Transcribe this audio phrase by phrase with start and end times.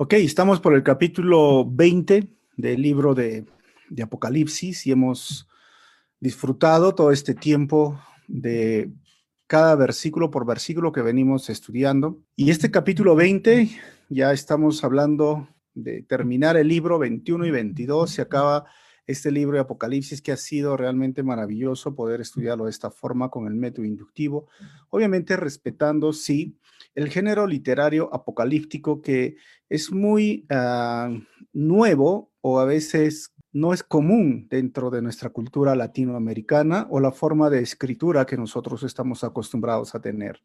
[0.00, 3.46] Ok, estamos por el capítulo 20 del libro de,
[4.00, 5.48] Apocalipsis y hemos
[6.20, 8.92] disfrutado todo este tiempo de
[9.48, 12.22] cada versículo por versículo que venimos estudiando.
[12.36, 13.70] Y este capítulo 20,
[14.08, 18.66] ya estamos hablando de terminar el libro 21 y 22, se acaba
[19.08, 23.46] este libro de Apocalipsis que ha sido realmente maravilloso poder estudiarlo de esta forma con
[23.46, 24.48] el método inductivo,
[24.90, 26.58] obviamente respetando, sí,
[26.94, 29.36] el género literario apocalíptico que
[29.70, 31.10] es muy ah,
[31.54, 37.48] nuevo o a veces no es común dentro de nuestra cultura latinoamericana o la forma
[37.48, 40.42] de escritura que nosotros estamos acostumbrados a tener.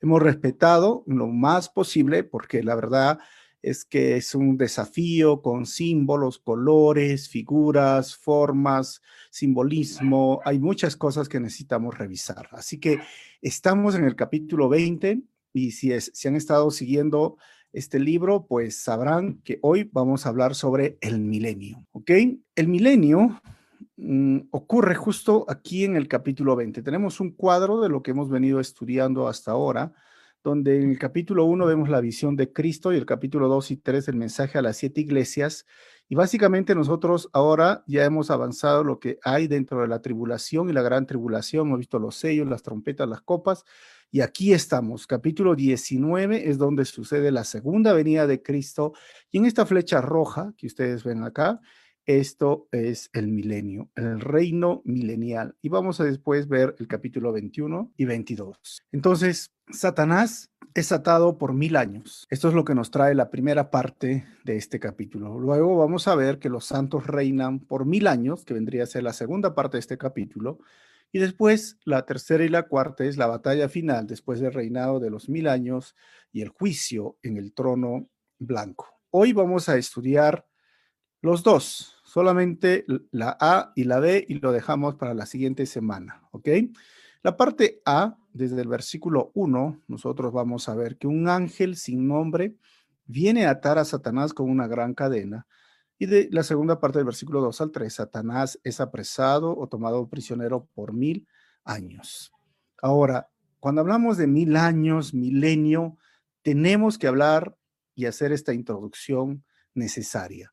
[0.00, 3.18] Hemos respetado lo más posible porque la verdad
[3.62, 10.40] es que es un desafío con símbolos, colores, figuras, formas, simbolismo.
[10.44, 12.48] Hay muchas cosas que necesitamos revisar.
[12.52, 13.00] Así que
[13.42, 17.36] estamos en el capítulo 20 y si, es, han estado siguiendo
[17.72, 22.10] este libro, pues sabrán que hoy vamos a hablar sobre el milenio, ¿ok?
[22.54, 23.40] El milenio
[23.96, 26.82] mm, ocurre justo aquí en el capítulo 20.
[26.82, 29.92] Tenemos un cuadro de lo que hemos venido estudiando hasta ahora,
[30.48, 33.76] donde en el capítulo 1 vemos la visión de Cristo y el capítulo 2 y
[33.76, 35.66] 3 el mensaje a las siete iglesias.
[36.08, 40.72] Y básicamente nosotros ahora ya hemos avanzado lo que hay dentro de la tribulación y
[40.72, 41.66] la gran tribulación.
[41.66, 43.64] Hemos visto los sellos, las trompetas, las copas.
[44.10, 48.94] Y aquí estamos, capítulo 19 es donde sucede la segunda venida de Cristo.
[49.30, 51.60] Y en esta flecha roja que ustedes ven acá,
[52.08, 55.54] esto es el milenio, el reino milenial.
[55.60, 58.82] Y vamos a después ver el capítulo 21 y 22.
[58.92, 62.26] Entonces, Satanás es atado por mil años.
[62.30, 65.38] Esto es lo que nos trae la primera parte de este capítulo.
[65.38, 69.02] Luego vamos a ver que los santos reinan por mil años, que vendría a ser
[69.02, 70.60] la segunda parte de este capítulo.
[71.12, 75.10] Y después, la tercera y la cuarta es la batalla final, después del reinado de
[75.10, 75.94] los mil años
[76.32, 78.86] y el juicio en el trono blanco.
[79.10, 80.46] Hoy vamos a estudiar
[81.20, 86.22] los dos, solamente la A y la B, y lo dejamos para la siguiente semana,
[86.30, 86.48] ¿ok?
[87.22, 92.08] La parte A, desde el versículo 1, nosotros vamos a ver que un ángel sin
[92.08, 92.56] nombre
[93.04, 95.46] viene a atar a Satanás con una gran cadena
[95.98, 100.08] y de la segunda parte del versículo 2 al 3, Satanás es apresado o tomado
[100.08, 101.28] prisionero por mil
[101.62, 102.32] años.
[102.80, 103.28] Ahora,
[103.60, 105.98] cuando hablamos de mil años, milenio,
[106.40, 107.54] tenemos que hablar
[107.94, 110.50] y hacer esta introducción necesaria.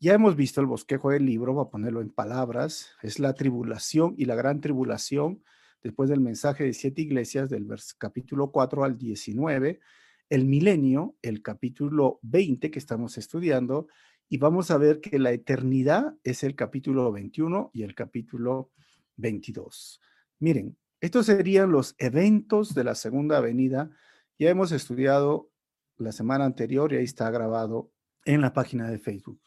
[0.00, 4.14] Ya hemos visto el bosquejo del libro, voy a ponerlo en palabras, es la tribulación
[4.16, 5.42] y la gran tribulación,
[5.82, 7.66] después del mensaje de siete iglesias del
[7.98, 9.80] capítulo 4 al 19,
[10.28, 13.88] el milenio, el capítulo 20 que estamos estudiando,
[14.28, 18.70] y vamos a ver que la eternidad es el capítulo 21 y el capítulo
[19.16, 20.00] 22.
[20.38, 23.90] Miren, estos serían los eventos de la segunda venida.
[24.38, 25.50] Ya hemos estudiado
[25.96, 27.90] la semana anterior y ahí está grabado
[28.24, 29.40] en la página de Facebook.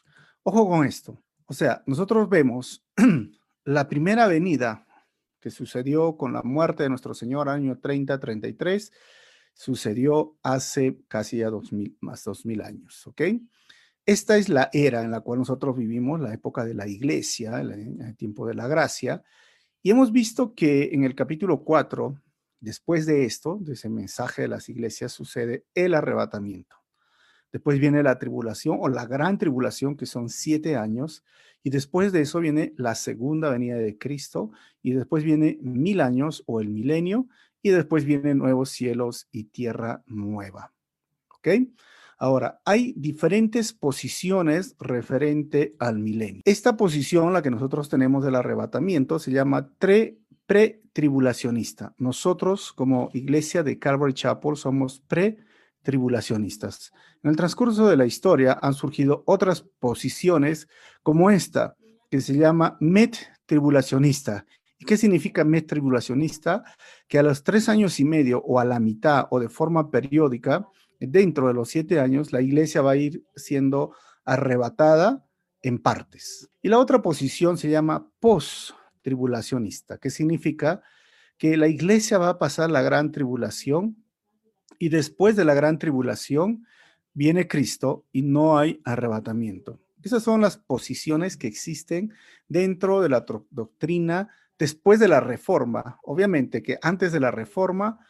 [0.44, 1.22] Ojo con esto.
[1.46, 2.84] O sea, nosotros vemos
[3.64, 4.86] la primera venida
[5.42, 8.92] que sucedió con la muerte de nuestro Señor año 30-33,
[9.54, 13.22] sucedió hace casi ya 2000, más 2000 años, ¿ok?
[14.06, 18.16] Esta es la era en la cual nosotros vivimos, la época de la iglesia, el,
[18.16, 19.22] tiempo de la gracia,
[19.82, 22.20] y hemos visto que en el capítulo 4,
[22.60, 26.81] después de esto, de ese mensaje de las iglesias, sucede el arrebatamiento.
[27.52, 31.22] Después viene la tribulación o la gran tribulación, que son siete años,
[31.62, 34.50] y después de eso viene la segunda venida de Cristo,
[34.82, 37.28] y después viene mil años o el milenio,
[37.62, 40.72] y después vienen nuevos cielos y tierra nueva.
[41.28, 41.48] ¿Ok?
[42.18, 46.42] Ahora, hay diferentes posiciones referente al milenio.
[46.44, 51.94] Esta posición, la que nosotros tenemos del arrebatamiento, se llama pre-tribulacionista.
[51.98, 55.51] Nosotros, como iglesia de Calvary Chapel, somos pre-tribulacionistas.
[55.84, 60.68] En el transcurso de la historia han surgido otras posiciones
[61.02, 61.76] como esta,
[62.10, 64.46] que se llama met-tribulacionista.
[64.78, 66.62] ¿Y qué significa met-tribulacionista?
[67.08, 70.66] Que a los tres años y medio o a la mitad o de forma periódica,
[71.00, 73.94] dentro de los siete años, la iglesia va a ir siendo
[74.24, 75.24] arrebatada
[75.62, 76.50] en partes.
[76.60, 80.82] Y la otra posición se llama post-tribulacionista, que significa
[81.38, 84.01] que la iglesia va a pasar la gran tribulación
[84.78, 86.66] y después de la gran tribulación
[87.14, 89.80] viene Cristo y no hay arrebatamiento.
[90.02, 92.12] Esas son las posiciones que existen
[92.48, 94.28] dentro de la doctrina
[94.58, 95.98] después de la reforma.
[96.02, 98.00] Obviamente que antes de la reforma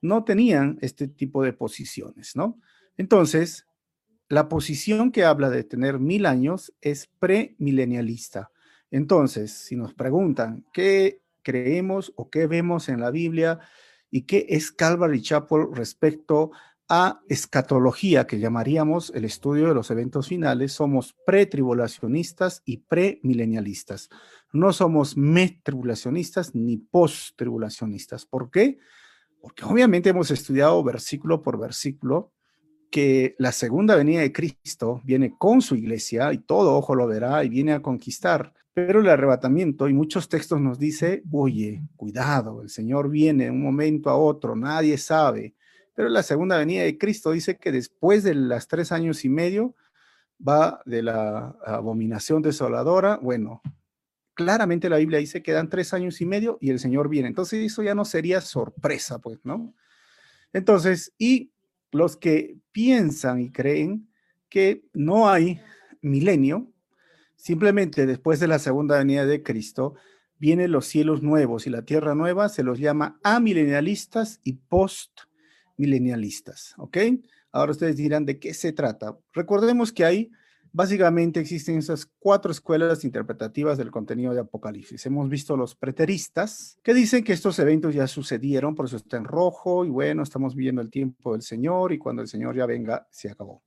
[0.00, 2.58] no tenían este tipo de posiciones, ¿no?
[2.96, 3.66] Entonces,
[4.28, 8.50] la posición que habla de tener mil años es premilenialista.
[8.90, 13.60] Entonces, si nos preguntan qué creemos o qué vemos en la Biblia
[14.12, 16.52] y qué es Calvary Chapel respecto
[16.86, 24.10] a escatología, que llamaríamos el estudio de los eventos finales, somos pretribulacionistas y premilenialistas.
[24.52, 28.26] No somos metribulacionistas ni posttribulacionistas.
[28.26, 28.78] ¿Por qué?
[29.40, 32.32] Porque obviamente hemos estudiado versículo por versículo
[32.90, 37.42] que la segunda venida de Cristo viene con su iglesia y todo ojo lo verá
[37.42, 38.52] y viene a conquistar.
[38.74, 43.62] Pero el arrebatamiento, y muchos textos nos dice, oye, cuidado, el Señor viene de un
[43.62, 45.54] momento a otro, nadie sabe.
[45.94, 49.74] Pero la segunda venida de Cristo dice que después de las tres años y medio
[50.46, 53.18] va de la abominación desoladora.
[53.18, 53.60] Bueno,
[54.34, 57.28] claramente la Biblia dice que dan tres años y medio y el Señor viene.
[57.28, 59.74] Entonces eso ya no sería sorpresa, pues, ¿no?
[60.52, 61.52] Entonces, y
[61.90, 64.08] los que piensan y creen
[64.48, 65.60] que no hay
[66.00, 66.70] milenio,
[67.42, 69.96] simplemente después de la segunda venida de Cristo,
[70.38, 76.98] vienen los cielos nuevos y la tierra nueva, se los llama amilenialistas y postmilenialistas, ¿ok?
[77.50, 79.18] Ahora ustedes dirán de qué se trata.
[79.32, 80.30] Recordemos que hay
[80.74, 85.04] Básicamente existen esas cuatro escuelas interpretativas del contenido de Apocalipsis.
[85.04, 89.24] Hemos visto los preteristas que dicen que estos eventos ya sucedieron, por eso está en
[89.24, 93.06] rojo y bueno, estamos viviendo el tiempo del Señor y cuando el Señor ya venga,
[93.10, 93.62] se acabó.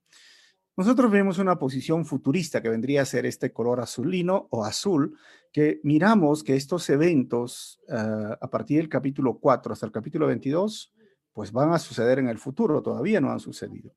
[0.77, 5.17] Nosotros vemos una posición futurista que vendría a ser este color azulino o azul,
[5.53, 10.93] que miramos que estos eventos ah, a partir del capítulo 4 hasta el capítulo 22,
[11.31, 13.95] pues van a suceder en el futuro, todavía no han sucedido.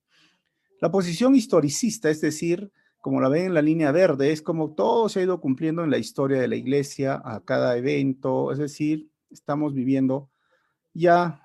[0.80, 2.70] La posición historicista, es decir,
[3.00, 5.90] como la ven en la línea verde, es como todo se ha ido cumpliendo en
[5.90, 10.30] la historia de la iglesia, a cada evento, es decir, estamos viviendo
[10.94, 11.42] ya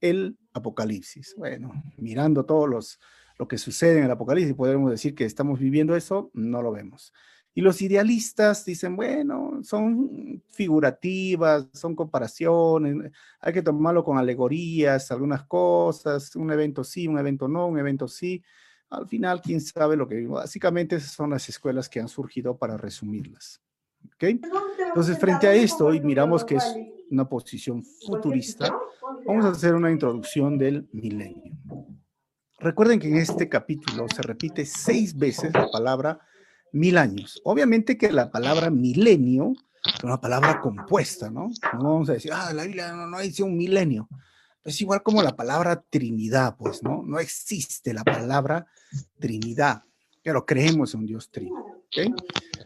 [0.00, 1.34] el, apocalipsis.
[1.36, 2.98] Bueno, mirando todo los,
[3.38, 7.12] lo que sucede en el apocalipsis, podemos decir que estamos viviendo eso, no lo vemos.
[7.54, 15.44] Y los idealistas dicen, bueno, son figurativas, son comparaciones, hay que tomarlo con alegorías, algunas
[15.44, 18.42] cosas, un evento sí, un evento no, un evento sí
[18.90, 20.26] al final, quién sabe lo que...
[20.26, 23.60] Básicamente esas son las escuelas que han surgido para resumirlas.
[24.14, 24.24] ¿Ok?
[24.88, 26.76] Entonces, frente a esto, y miramos que es
[27.10, 28.76] una posición futurista,
[29.26, 31.54] vamos a hacer una introducción del milenio.
[32.58, 36.20] Recuerden que en este capítulo se repite seis veces la palabra
[36.72, 37.40] mil años.
[37.44, 39.52] Obviamente que la palabra milenio
[39.84, 41.50] es una palabra compuesta, ¿no?
[41.74, 44.08] No vamos a decir, ah, la Biblia no, no dice un milenio.
[44.64, 47.02] Es igual como la palabra Trinidad, pues, ¿no?
[47.02, 48.66] No existe la palabra
[49.18, 49.84] Trinidad,
[50.22, 51.54] pero creemos en un Dios trino.
[51.86, 52.12] ¿okay?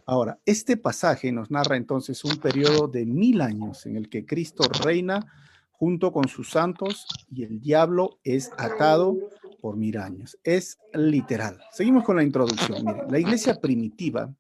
[0.07, 4.65] Ahora, este pasaje nos narra entonces un periodo de mil años en el que Cristo
[4.83, 5.27] reina
[5.73, 9.17] junto con sus santos y el diablo es atado
[9.61, 10.39] por mil años.
[10.43, 11.61] Es literal.
[11.73, 12.85] Seguimos con la introducción.
[12.85, 14.33] Miren, la iglesia primitiva,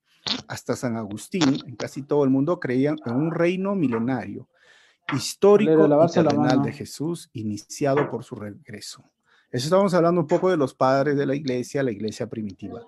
[0.49, 4.49] hasta San Agustín, en casi todo el mundo creían en un reino milenario
[5.14, 9.05] histórico y terrenal de Jesús, iniciado por su regreso.
[9.50, 12.82] Eso estamos hablando un poco de los padres de la iglesia, la iglesia primitiva.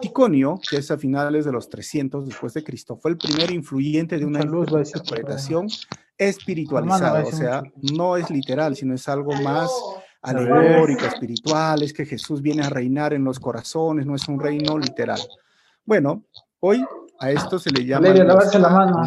[0.00, 4.18] Ticonio, que es a finales de los 300 después de Cristo, fue el primer influyente
[4.18, 5.68] de una interpretación
[6.18, 7.62] espiritualizada, o sea,
[7.94, 9.70] no es literal, sino es algo más
[10.24, 14.78] alegórico, espiritual, es que Jesús viene a reinar en los corazones, no es un reino
[14.78, 15.20] literal.
[15.84, 16.24] Bueno,
[16.60, 16.84] hoy
[17.20, 18.08] a esto se le llama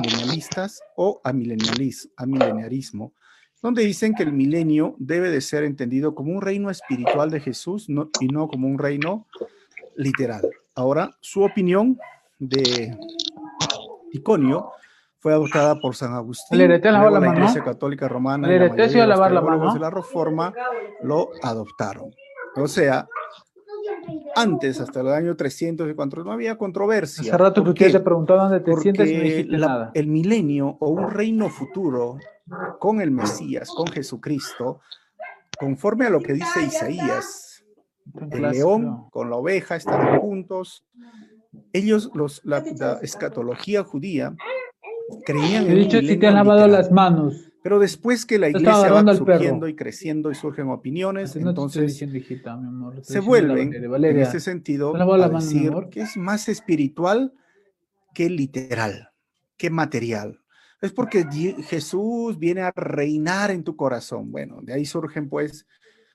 [0.02, 3.14] milenialistas o amileniarismo,
[3.62, 7.88] donde dicen que el milenio debe de ser entendido como un reino espiritual de Jesús
[8.20, 9.26] y no como un reino
[9.96, 10.48] literal.
[10.76, 11.98] Ahora, su opinión
[12.38, 12.96] de
[14.14, 14.72] Iconio
[15.28, 19.74] fue adoptada por San Agustín, la, la Iglesia Católica Romana y la mayoría de los
[19.74, 20.54] de la Reforma
[21.02, 22.16] lo adoptaron.
[22.56, 23.06] O sea,
[24.38, 27.24] antes, hasta el año 300 y cuando no había controversia.
[27.24, 29.92] Hace rato que usted se preguntó dónde te sientes y no dijiste nada.
[29.94, 32.20] El milenio o un reino futuro
[32.80, 34.80] con el Mesías, con Jesucristo,
[35.60, 37.66] conforme a lo que dice Isaías,
[38.32, 40.86] el león con la oveja están juntos.
[41.74, 42.60] Ellos, los, la,
[43.02, 44.34] escatología judía,
[45.26, 45.72] creían en.
[45.72, 47.48] He dicho si te han lavado las manos.
[47.64, 51.98] Pero después que la iglesia va surgiendo y creciendo y surgen opiniones, entonces
[53.02, 57.34] se vuelven, en ese sentido, a decir que es más espiritual
[58.14, 59.10] que literal,
[59.58, 60.40] que material.
[60.82, 61.26] Es porque
[61.64, 64.32] Jesús viene a reinar en tu corazón.
[64.32, 65.68] Bueno, de ahí surgen pues,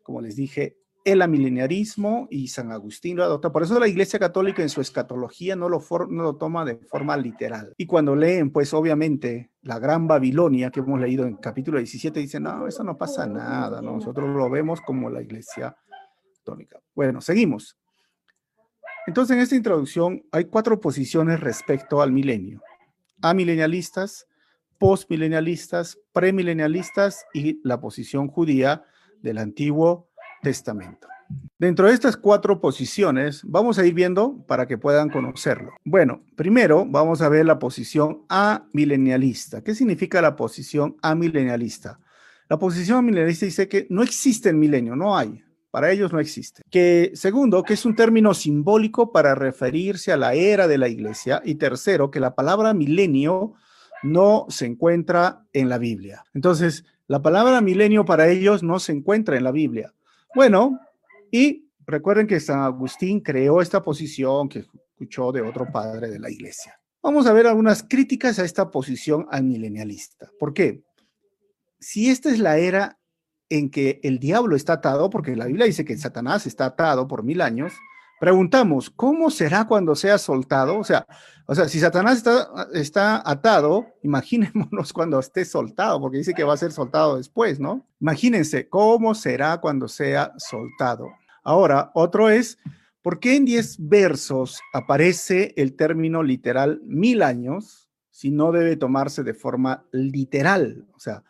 [0.04, 3.50] como les dije, el amileniarismo y San Agustín lo adopta.
[3.50, 7.16] Por eso la Iglesia Católica en su escatología no lo, no lo toma de forma
[7.16, 7.74] literal.
[7.76, 12.44] Y cuando leen, pues obviamente, la Gran Babilonia que hemos leído en capítulo 17, dicen,
[12.44, 15.76] no, eso no pasa nada, nosotros lo vemos como la Iglesia
[16.36, 16.80] Católica.
[16.94, 17.76] Bueno, seguimos.
[19.06, 22.62] Entonces, en esta introducción hay cuatro posiciones respecto al milenio.
[23.20, 24.28] Amilenialistas,
[24.78, 28.84] postmilenialistas, premilenialistas y la posición judía
[29.20, 30.11] del antiguo
[30.42, 31.06] Testamento.
[31.58, 35.72] Dentro de estas cuatro posiciones, vamos a ir viendo para que puedan conocerlo.
[35.84, 39.62] Bueno, primero vamos a ver la posición amilenialista.
[39.62, 42.00] ¿Qué significa la posición amilenialista?
[42.48, 45.42] La posición amilenialista dice que no existe el milenio, no hay.
[45.70, 46.62] Para ellos no existe.
[46.68, 51.40] Que segundo, que es un término simbólico para referirse a la era de la iglesia.
[51.44, 53.54] Y tercero, que la palabra milenio
[54.02, 56.24] no se encuentra en la Biblia.
[56.34, 59.94] Entonces, la palabra milenio para ellos no se encuentra en la Biblia.
[60.34, 60.80] Bueno,
[61.30, 66.30] y recuerden que San Agustín creó esta posición que escuchó de otro padre de la
[66.30, 66.78] iglesia.
[67.02, 70.30] Vamos a ver algunas críticas a esta posición milenialista.
[70.38, 70.84] ¿Por qué?
[71.80, 72.98] Si esta es la era
[73.48, 77.24] en que el diablo está atado, porque la Biblia dice que Satanás está atado por
[77.24, 77.74] mil años,
[78.22, 80.78] preguntamos, ¿cómo será cuando sea soltado?
[80.78, 81.04] O sea,
[81.44, 86.54] o sea si Satanás está, está atado, imaginémonos cuando esté soltado, porque dice que va
[86.54, 87.84] a ser soltado después, ¿no?
[88.00, 91.08] Imagínense, ¿cómo será cuando sea soltado?
[91.42, 92.58] Ahora, otro es,
[93.02, 99.24] ¿por qué en 10 versos aparece el término literal mil años si no debe tomarse
[99.24, 100.86] de forma literal?
[100.94, 101.24] O sea,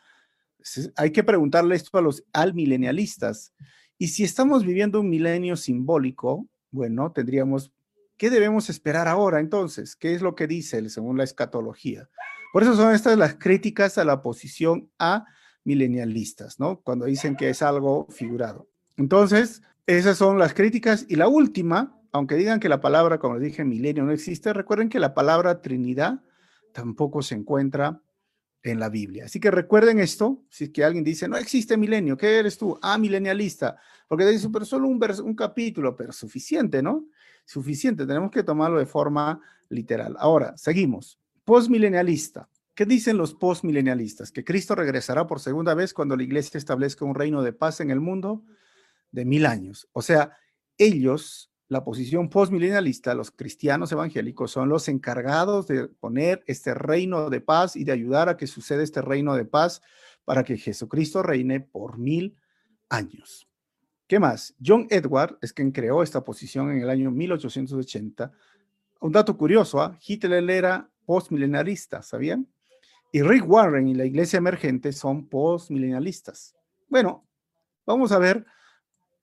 [0.97, 3.55] hay que preguntarle esto a los almilenialistas.
[3.97, 7.73] Y si estamos viviendo un milenio simbólico, bueno, tendríamos,
[8.17, 9.95] ¿qué debemos esperar ahora entonces?
[9.95, 12.09] ¿Qué es lo que dice según la escatología?
[12.53, 15.27] Por eso son estas las críticas a la posición a
[15.65, 16.81] milenialistas, ¿no?
[16.81, 18.69] Cuando dicen que es algo figurado.
[18.97, 21.07] Entonces, esas son las críticas.
[21.09, 24.99] Y la última, aunque digan que la palabra, como dije, milenio no existe, recuerden que
[24.99, 26.23] la palabra Trinidad
[26.73, 28.03] tampoco se encuentra
[28.63, 29.25] en la Biblia.
[29.25, 32.79] Así que recuerden esto, si que alguien dice, no existe milenio, ¿qué eres tú?
[32.81, 33.77] Ah, milenialista,
[34.09, 37.07] porque dice, pero solo un, un capítulo, pero suficiente, ¿no?
[37.45, 40.17] Suficiente, tenemos que tomarlo de forma literal.
[40.19, 41.19] Ahora, seguimos.
[41.45, 42.49] Postmilenialista.
[42.75, 44.31] ¿Qué dicen los postmilenialistas?
[44.31, 47.91] Que Cristo regresará por segunda vez cuando la iglesia establezca un reino de paz en
[47.91, 48.45] el mundo
[49.11, 49.89] de mil años.
[49.93, 50.37] O sea,
[50.79, 57.41] ellos la posición postmilenialista, los cristianos evangélicos son los encargados de poner este reino de
[57.41, 59.81] paz y de ayudar a que suceda este reino de paz
[60.27, 62.37] para que Jesucristo reine por mil
[62.91, 63.49] años.
[64.07, 64.55] ¿Qué más?
[64.63, 68.31] John Edward es quien creó esta posición en el año 1880.
[69.01, 69.99] Un dato curioso, ¿ah?
[70.07, 72.47] Hitler era postmilenialista, ¿sabían?
[73.11, 76.55] Y Rick Warren y la iglesia emergente son postmilenialistas.
[76.89, 77.27] Bueno,
[77.87, 78.45] vamos a ver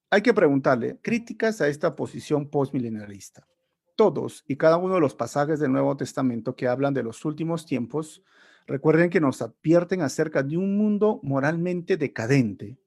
[0.10, 3.48] hay que preguntarle críticas a esta posición postmilenarista.
[3.96, 7.66] Todos y cada uno de los pasajes del Nuevo Testamento que hablan de los últimos
[7.66, 8.24] tiempos,
[8.66, 12.80] recuerden que nos advierten acerca de un mundo moralmente decadente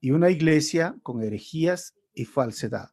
[0.00, 2.90] y una iglesia con herejías y falsedad.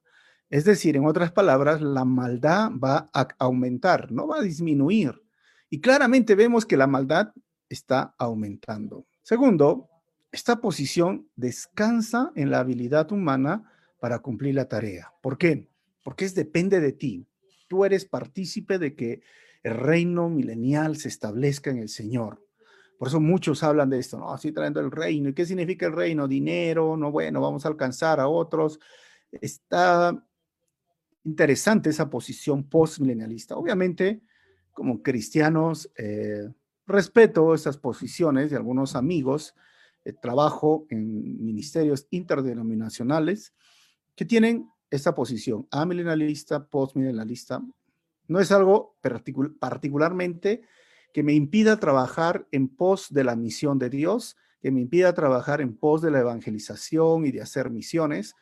[0.50, 5.22] Es decir, en otras palabras, la maldad va a aumentar, no va a disminuir.
[5.70, 7.34] Y claramente vemos que la maldad
[7.68, 9.08] está aumentando.
[9.24, 9.90] Segundo,
[10.32, 15.14] esta posición descansa en la habilidad humana para cumplir la tarea.
[15.22, 15.70] ¿Por qué?
[16.04, 17.26] Porque es depende de ti.
[17.68, 19.22] Tú eres partícipe de que
[19.64, 22.44] el reino milenial se establezca en el Señor.
[22.98, 24.34] Por eso muchos hablan de esto, ¿no?
[24.34, 25.30] Así trayendo el reino.
[25.30, 26.28] ¿Y qué significa el reino?
[26.28, 28.80] Dinero, no, bueno, vamos a alcanzar a otros.
[29.32, 30.26] Está
[31.24, 33.56] interesante esa posición postmilenialista.
[33.56, 34.22] Obviamente,
[34.72, 36.50] como cristianos, eh,
[36.86, 39.54] respeto esas posiciones de algunos amigos
[40.14, 43.54] trabajo en ministerios interdenominacionales
[44.16, 47.62] que tienen esta posición, amilenalista, postmilenalista.
[48.28, 48.96] No es algo
[49.60, 50.62] particularmente
[51.14, 55.62] que me impida trabajar en pos de la misión de Dios, que me impida trabajar
[55.62, 58.36] en pos de la evangelización y de hacer misiones.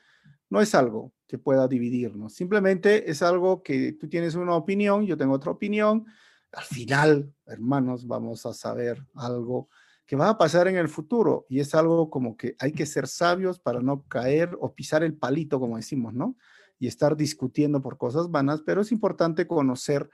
[0.49, 2.33] No es algo que pueda dividirnos.
[2.33, 6.05] Simplemente es algo que tú tienes una opinión, yo tengo otra opinión.
[6.51, 9.69] Al final, hermanos, vamos a saber algo
[10.05, 13.07] que va a pasar en el futuro y es algo como que hay que ser
[13.07, 16.35] sabios para no caer o pisar el palito, como decimos, ¿no?
[16.77, 20.09] Y estar discutiendo por cosas vanas, pero es importante conocer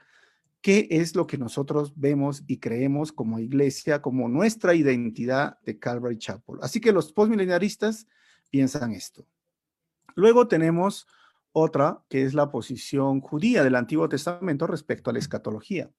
[0.62, 6.18] qué es lo que nosotros vemos y creemos como iglesia, como nuestra identidad de Calvary
[6.18, 6.56] Chapel.
[6.62, 8.06] Así que los postmileniaristas
[8.48, 9.26] piensan esto.
[10.14, 11.06] Luego tenemos
[11.50, 15.90] otra, que es la posición judía del Antiguo Testamento respecto a la escatología.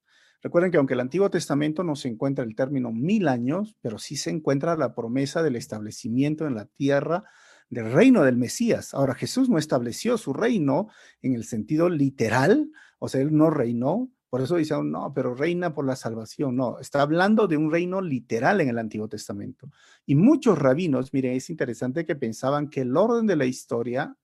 [0.42, 4.16] Recuerden que aunque el Antiguo Testamento no se encuentra el término mil años, pero sí
[4.16, 7.24] se encuentra la promesa del establecimiento en la tierra
[7.70, 8.94] del reino del Mesías.
[8.94, 10.88] Ahora, Jesús no estableció su reino
[11.22, 15.74] en el sentido literal, o sea, él no reinó, por eso dice, no, pero reina
[15.74, 16.56] por la salvación.
[16.56, 19.70] No, está hablando de un reino literal en el Antiguo Testamento.
[20.06, 24.16] Y muchos rabinos, miren, es interesante que pensaban que el orden de la historia,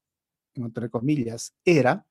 [0.54, 2.06] entre comillas, era,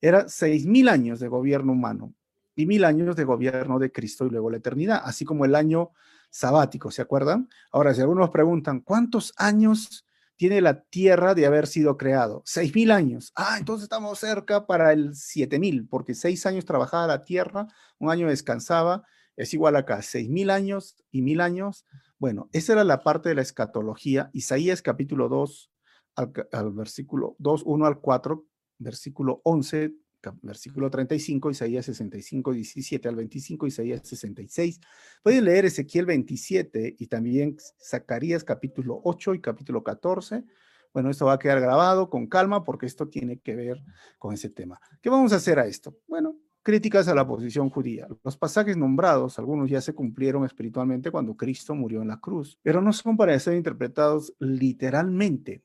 [0.00, 2.14] era seis mil años de gobierno humano
[2.56, 5.90] y mil años de gobierno de Cristo y luego la eternidad, así como el año
[6.30, 7.48] sabático, ¿se acuerdan?
[7.70, 12.42] Ahora, si algunos preguntan, ¿cuántos años tiene la tierra de haber sido creado.
[12.44, 13.32] Seis mil años.
[13.34, 17.66] Ah, entonces estamos cerca para el siete mil, porque seis años trabajaba la tierra,
[17.98, 19.04] un año descansaba,
[19.36, 21.86] es igual acá, seis mil años y mil años.
[22.18, 24.30] Bueno, esa era la parte de la escatología.
[24.32, 25.70] Isaías capítulo 2,
[26.16, 28.46] al, al versículo 2, 1 al 4,
[28.78, 29.94] versículo 11
[30.42, 34.80] versículo 35, Isaías 65, 17 al 25, Isaías 66.
[35.22, 40.44] Pueden leer Ezequiel 27 y también Zacarías capítulo 8 y capítulo 14.
[40.92, 43.82] Bueno, esto va a quedar grabado con calma porque esto tiene que ver
[44.18, 44.80] con ese tema.
[45.02, 45.98] ¿Qué vamos a hacer a esto?
[46.06, 48.08] Bueno, críticas a la posición judía.
[48.24, 52.82] Los pasajes nombrados, algunos ya se cumplieron espiritualmente cuando Cristo murió en la cruz, pero
[52.82, 55.62] no son para ser interpretados literalmente,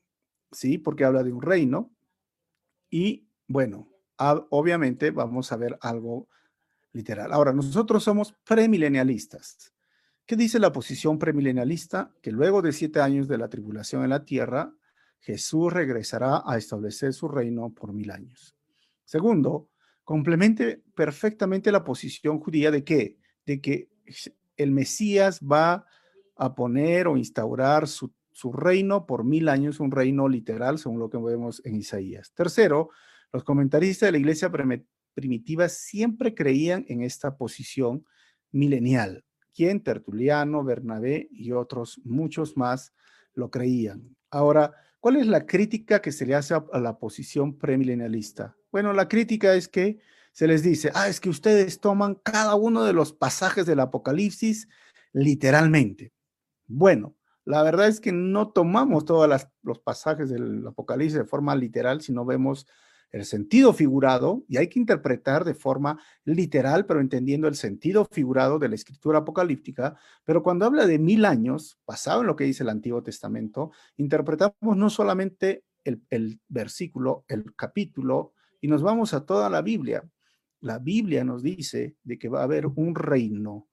[0.52, 0.78] ¿sí?
[0.78, 1.90] Porque habla de un reino
[2.88, 3.88] y, bueno,
[4.18, 6.28] obviamente vamos a ver algo
[6.92, 7.32] literal.
[7.32, 9.72] Ahora, nosotros somos premilenialistas.
[10.26, 12.14] ¿Qué dice la posición premilenialista?
[12.22, 14.72] Que luego de siete años de la tribulación en la tierra,
[15.20, 18.56] Jesús regresará a establecer su reino por mil años.
[19.04, 19.68] Segundo,
[20.04, 23.88] complemente perfectamente la posición judía de que, de que
[24.56, 25.86] el Mesías va
[26.36, 31.10] a poner o instaurar su, su reino por mil años, un reino literal, según lo
[31.10, 32.32] que vemos en Isaías.
[32.32, 32.90] Tercero,
[33.32, 34.50] los comentaristas de la iglesia
[35.14, 38.04] primitiva siempre creían en esta posición
[38.50, 39.24] milenial.
[39.54, 42.92] Quien Tertuliano, Bernabé y otros muchos más
[43.34, 44.16] lo creían.
[44.30, 48.56] Ahora, ¿cuál es la crítica que se le hace a la posición premilenialista?
[48.70, 49.98] Bueno, la crítica es que
[50.32, 54.68] se les dice, ah, es que ustedes toman cada uno de los pasajes del Apocalipsis
[55.12, 56.12] literalmente.
[56.66, 59.28] Bueno, la verdad es que no tomamos todos
[59.62, 62.66] los pasajes del Apocalipsis de forma literal, sino vemos
[63.12, 68.58] el sentido figurado, y hay que interpretar de forma literal, pero entendiendo el sentido figurado
[68.58, 72.62] de la escritura apocalíptica, pero cuando habla de mil años, basado en lo que dice
[72.62, 79.26] el Antiguo Testamento, interpretamos no solamente el, el versículo, el capítulo, y nos vamos a
[79.26, 80.08] toda la Biblia.
[80.60, 83.68] La Biblia nos dice de que va a haber un reino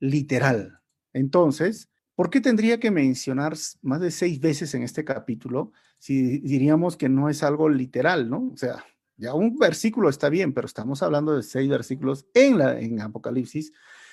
[0.00, 0.80] literal.
[1.12, 6.96] Entonces, ¿Por qué tendría que mencionar más de seis veces en este capítulo si diríamos
[6.96, 8.50] que no es algo literal, ¿no?
[8.52, 8.84] O sea,
[9.16, 13.72] ya un versículo está bien, pero estamos hablando de seis versículos en, la, en Apocalipsis.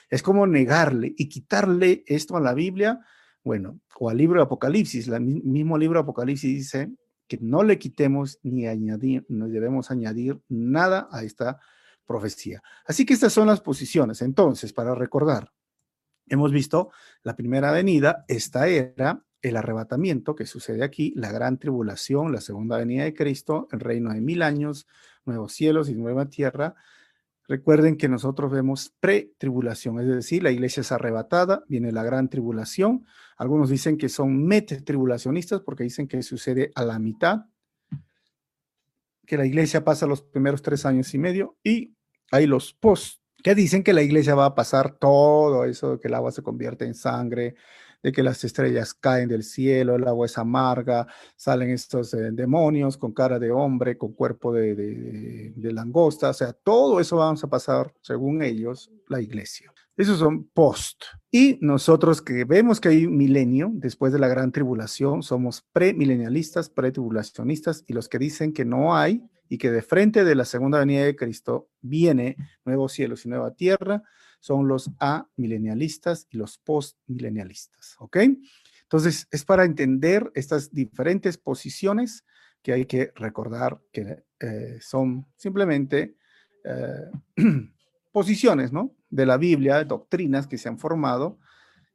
[0.09, 2.99] Es como negarle y quitarle esto a la Biblia,
[3.43, 5.07] bueno, o al libro de Apocalipsis.
[5.07, 6.91] El mismo libro de Apocalipsis dice
[7.27, 11.59] que no le quitemos ni añadir, no debemos añadir nada a esta
[12.05, 12.61] profecía.
[12.85, 14.21] Así que estas son las posiciones.
[14.21, 15.51] Entonces, para recordar,
[16.27, 16.91] Hemos visto
[17.23, 22.77] la primera venida, esta era el arrebatamiento que sucede aquí, la gran tribulación, la segunda
[22.77, 24.87] venida de Cristo, el reino de mil años,
[25.23, 26.73] nuevos cielos y nueva tierra.
[27.47, 33.05] Recuerden que nosotros vemos pre-tribulación, es decir, la iglesia es arrebatada, viene la gran tribulación.
[33.37, 37.45] Algunos dicen que son met-tribulacionistas porque dicen que sucede a la mitad,
[39.27, 41.95] que la iglesia pasa los primeros tres años y medio y
[42.31, 46.15] hay los post que dicen que la iglesia va a pasar todo eso, que el
[46.15, 47.53] agua se convierte en sangre,
[48.05, 52.97] de que las estrellas caen del cielo, el agua es amarga, salen estos eh, demonios
[52.97, 57.91] con cara de hombre, con cuerpo de, langosta, o sea, todo eso vamos a pasar,
[58.01, 59.73] según ellos, la iglesia.
[59.97, 61.01] Esos son post.
[61.31, 67.85] Y nosotros que vemos que hay milenio después de la gran tribulación, somos premilenialistas, pretribulacionistas,
[67.87, 71.05] y los que dicen que no hay, y que de frente de la segunda venida
[71.05, 74.03] de Cristo viene nuevos cielos y nueva tierra,
[74.45, 78.17] son los amilenialistas y los postmilenialistas, ¿ok?
[78.83, 82.23] Entonces, es para entender estas diferentes posiciones
[82.61, 86.15] que hay que recordar que eh, son simplemente
[86.63, 87.09] eh,
[88.11, 88.95] posiciones, ¿no?
[89.09, 91.39] De la Biblia, doctrinas que se han formado.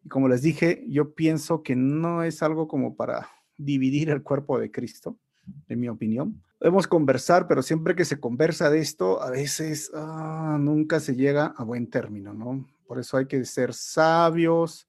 [0.04, 4.58] Y como les dije, yo pienso que no es algo como para dividir el cuerpo
[4.58, 5.20] de Cristo,
[5.68, 10.58] en mi opinión, podemos conversar, pero siempre que se conversa de esto, a veces ah,
[10.60, 12.68] nunca se llega a buen término, ¿no?
[12.86, 14.88] Por eso hay que ser sabios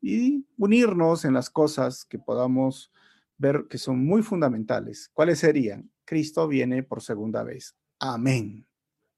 [0.00, 2.92] y unirnos en las cosas que podamos
[3.38, 5.10] ver que son muy fundamentales.
[5.12, 5.90] ¿Cuáles serían?
[6.04, 7.76] Cristo viene por segunda vez.
[7.98, 8.66] Amén.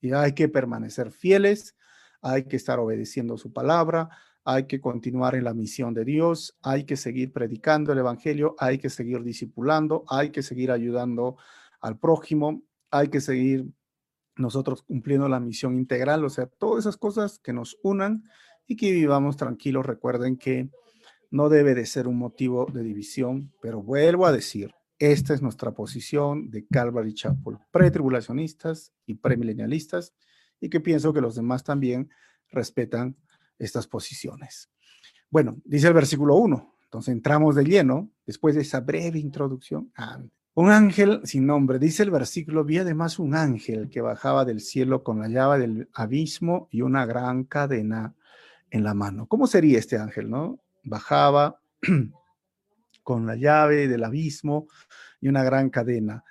[0.01, 1.77] Y hay que permanecer fieles,
[2.21, 4.11] hay que estar obedeciendo su palabra,
[4.47, 8.79] hay que continuar en la misión de Dios, hay que seguir predicando el Evangelio, hay
[8.79, 11.37] que seguir discipulando, hay que seguir ayudando
[11.81, 13.67] al prójimo, hay que seguir
[14.37, 18.23] nosotros cumpliendo la misión integral, o sea, todas esas cosas que nos unan
[18.69, 19.85] y que vivamos tranquilos.
[19.85, 20.71] Recuerden que
[21.33, 25.73] no debe de ser un motivo de división, pero vuelvo a decir, esta es nuestra
[25.73, 30.15] posición de Calvary Chapel, pretribulacionistas y premilenialistas,
[30.61, 32.11] y que pienso que los demás también
[32.49, 33.17] respetan
[33.59, 34.71] estas posiciones.
[35.31, 39.93] Bueno, dice el versículo 1, Entonces entramos de lleno, después de esa breve introducción.
[40.55, 45.03] un ángel sin nombre, dice el versículo, vi además un ángel que bajaba del cielo
[45.03, 48.15] con la llave del abismo y una gran cadena
[48.71, 49.27] en la mano.
[49.27, 50.61] ¿Cómo sería este ángel, no?
[50.83, 51.61] Bajaba
[53.03, 54.69] con la llave del abismo
[55.21, 56.25] y una gran cadena.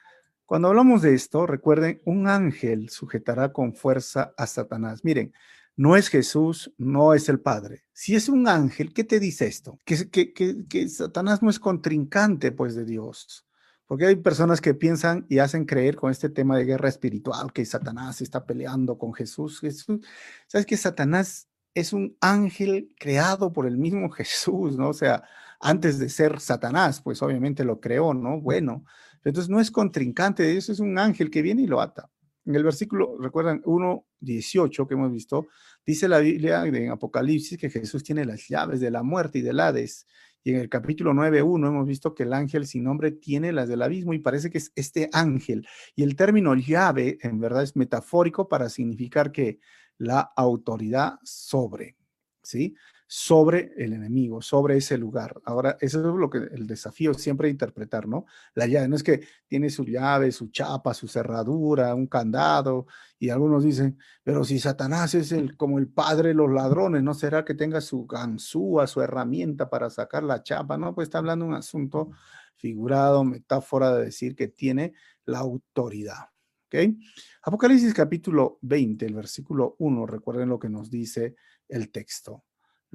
[0.46, 5.04] Cuando hablamos de esto, recuerden, un ángel sujetará con fuerza a Satanás.
[5.04, 5.34] Miren,
[5.76, 7.84] no es Jesús, no es el Padre.
[7.94, 9.80] Si es un ángel, ¿qué te dice esto?
[9.86, 13.46] Que, que, que, Satanás no es contrincante, pues, de Dios.
[13.86, 17.66] Porque hay personas que piensan y hacen creer con este tema de guerra espiritual que
[17.66, 19.60] Satanás está peleando con Jesús.
[19.60, 20.00] Jesús
[20.48, 24.90] ¿Sabes que Satanás es un ángel creado por el mismo Jesús, ¿no?
[24.90, 25.24] O sea,
[25.60, 28.42] antes de ser Satanás, pues obviamente lo creó, ¿no?
[28.42, 28.86] Bueno,
[29.24, 32.10] entonces no es contrincante de Dios, es un ángel que viene y lo ata.
[32.46, 35.48] En el versículo, recuerdan, 1.18 que hemos visto,
[35.86, 39.60] dice la Biblia en Apocalipsis que Jesús tiene las llaves de la muerte y del
[39.60, 40.06] Hades.
[40.44, 43.82] Y en el capítulo 9.1 hemos visto que el ángel sin nombre tiene las del
[43.82, 45.68] abismo y parece que es este ángel.
[45.96, 49.60] Y el término llave en verdad es metafórico para significar que
[49.98, 51.96] la autoridad sobre,
[52.44, 52.76] ¿sí?
[53.08, 55.40] Sobre el enemigo, sobre ese lugar.
[55.46, 58.26] Ahora, eso es lo que el desafío siempre interpretar, ¿no?
[58.56, 62.88] La llave, no es que tiene su llave, su chapa, su cerradura, un candado,
[63.20, 67.14] y algunos dicen, pero si Satanás es el, como el padre de los ladrones, ¿no
[67.14, 70.78] será que tenga su ganzúa, su herramienta para sacar la chapa?
[70.78, 72.10] No, pues está hablando de un asunto
[72.56, 74.94] figurado, metáfora de decir que tiene
[75.26, 76.30] la autoridad.
[76.66, 76.96] ¿Ok?
[77.44, 81.36] Apocalipsis capítulo 20, el versículo 1, recuerden lo que nos dice
[81.68, 82.44] el texto.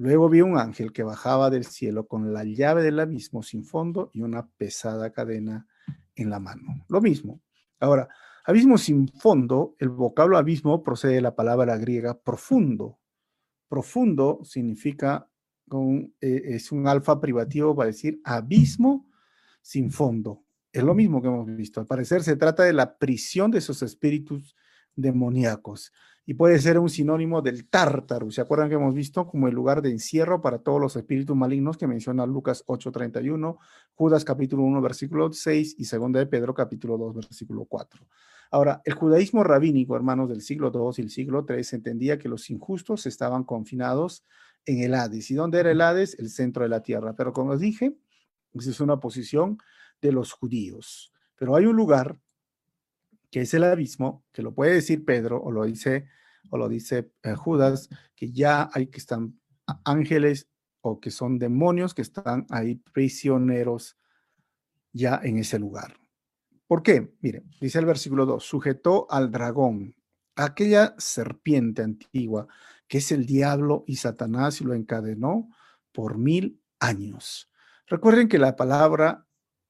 [0.01, 4.09] Luego vi un ángel que bajaba del cielo con la llave del abismo sin fondo
[4.13, 5.67] y una pesada cadena
[6.15, 6.83] en la mano.
[6.89, 7.39] Lo mismo.
[7.79, 8.09] Ahora,
[8.43, 12.97] abismo sin fondo, el vocablo abismo procede de la palabra griega profundo.
[13.67, 15.29] Profundo significa,
[16.19, 19.07] eh, es un alfa privativo para decir abismo
[19.61, 20.45] sin fondo.
[20.73, 21.79] Es lo mismo que hemos visto.
[21.79, 24.55] Al parecer se trata de la prisión de esos espíritus
[25.01, 25.91] demoníacos
[26.25, 28.29] y puede ser un sinónimo del tártaro.
[28.31, 31.77] ¿Se acuerdan que hemos visto como el lugar de encierro para todos los espíritus malignos
[31.77, 33.57] que menciona Lucas 8:31,
[33.95, 38.07] Judas capítulo 1 versículo 6 y segunda de Pedro capítulo 2 versículo 4?
[38.51, 42.49] Ahora, el judaísmo rabínico, hermanos del siglo II y el siglo III, entendía que los
[42.49, 44.25] injustos estaban confinados
[44.65, 45.31] en el Hades.
[45.31, 46.19] ¿Y dónde era el Hades?
[46.19, 47.15] El centro de la tierra.
[47.15, 47.97] Pero como os dije,
[48.53, 49.57] esa es una posición
[50.01, 51.13] de los judíos.
[51.37, 52.19] Pero hay un lugar
[53.31, 56.07] que es el abismo, que lo puede decir Pedro o lo dice,
[56.49, 59.39] o lo dice eh, Judas, que ya hay que están
[59.85, 60.49] ángeles
[60.81, 63.97] o que son demonios que están ahí prisioneros
[64.91, 65.95] ya en ese lugar.
[66.67, 67.13] ¿Por qué?
[67.21, 69.95] Mire, dice el versículo 2, sujetó al dragón,
[70.35, 72.47] aquella serpiente antigua,
[72.87, 75.49] que es el diablo y Satanás, y lo encadenó
[75.91, 77.49] por mil años.
[77.87, 79.25] Recuerden que la palabra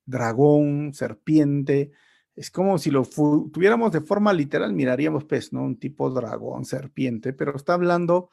[0.05, 1.91] dragón, serpiente,
[2.35, 5.63] es como si lo tuviéramos de forma literal, miraríamos pues, ¿no?
[5.63, 8.29] Un tipo dragón, serpiente, pero está hablando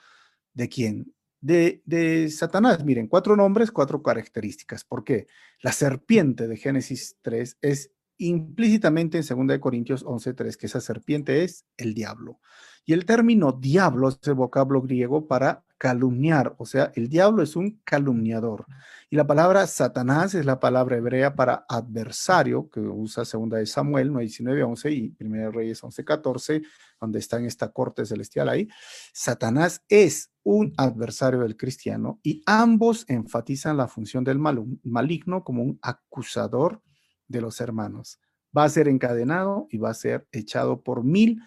[0.55, 1.15] de quién?
[1.41, 2.85] De, de Satanás.
[2.85, 4.85] Miren, cuatro nombres, cuatro características.
[4.85, 5.27] ¿Por qué?
[5.63, 11.65] La serpiente de Génesis 3 es implícitamente en 2 Corintios 11.3 que esa serpiente es
[11.77, 12.41] el diablo.
[12.85, 17.57] Y el término diablo es el vocablo griego para calumniar, o sea, el diablo es
[17.57, 18.67] un calumniador.
[19.09, 24.11] Y la palabra Satanás es la palabra hebrea para adversario, que usa segunda de Samuel
[24.11, 26.63] 9.19.11 y primera Reyes 11.14,
[27.01, 28.69] donde está en esta corte celestial ahí.
[29.15, 35.79] Satanás es un adversario del cristiano y ambos enfatizan la función del maligno como un
[35.81, 36.83] acusador
[37.29, 38.21] de los hermanos.
[38.57, 41.41] Va a ser encadenado y va a ser echado por mil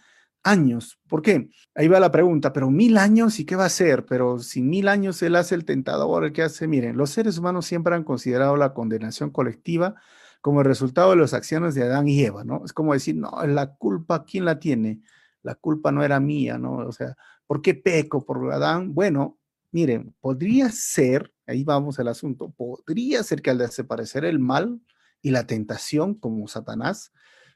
[0.43, 0.99] años.
[1.07, 1.49] ¿Por qué?
[1.75, 4.05] Ahí va la pregunta, pero mil años y qué va a hacer?
[4.05, 6.67] Pero si mil años él hace el tentador, ¿el qué hace?
[6.67, 9.95] Miren, los seres humanos siempre han considerado la condenación colectiva
[10.41, 12.63] como el resultado de las acciones de Adán y Eva, ¿no?
[12.65, 15.01] Es como decir, no, la culpa, ¿quién la tiene?
[15.43, 16.77] La culpa no era mía, ¿no?
[16.77, 18.93] O sea, ¿por qué peco por Adán?
[18.93, 19.37] Bueno,
[19.71, 24.81] miren, podría ser, ahí vamos al asunto, podría ser que al desaparecer el mal,
[25.21, 27.11] y la tentación, como Satanás,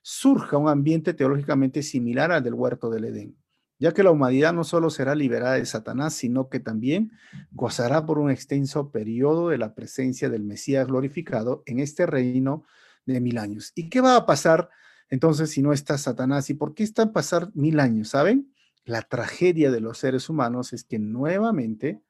[0.07, 3.35] surja un ambiente teológicamente similar al del huerto del Edén,
[3.79, 7.11] ya que la humanidad no solo será liberada de Satanás, sino que también
[7.49, 12.65] gozará por un extenso periodo de la presencia del Mesías glorificado en este reino
[13.07, 13.71] de mil años.
[13.73, 14.69] ¿Y qué va a pasar
[15.09, 16.51] entonces si no está Satanás?
[16.51, 18.09] ¿Y por qué está a pasar mil años?
[18.09, 18.53] ¿Saben?
[18.83, 22.03] La tragedia de los seres humanos es que nuevamente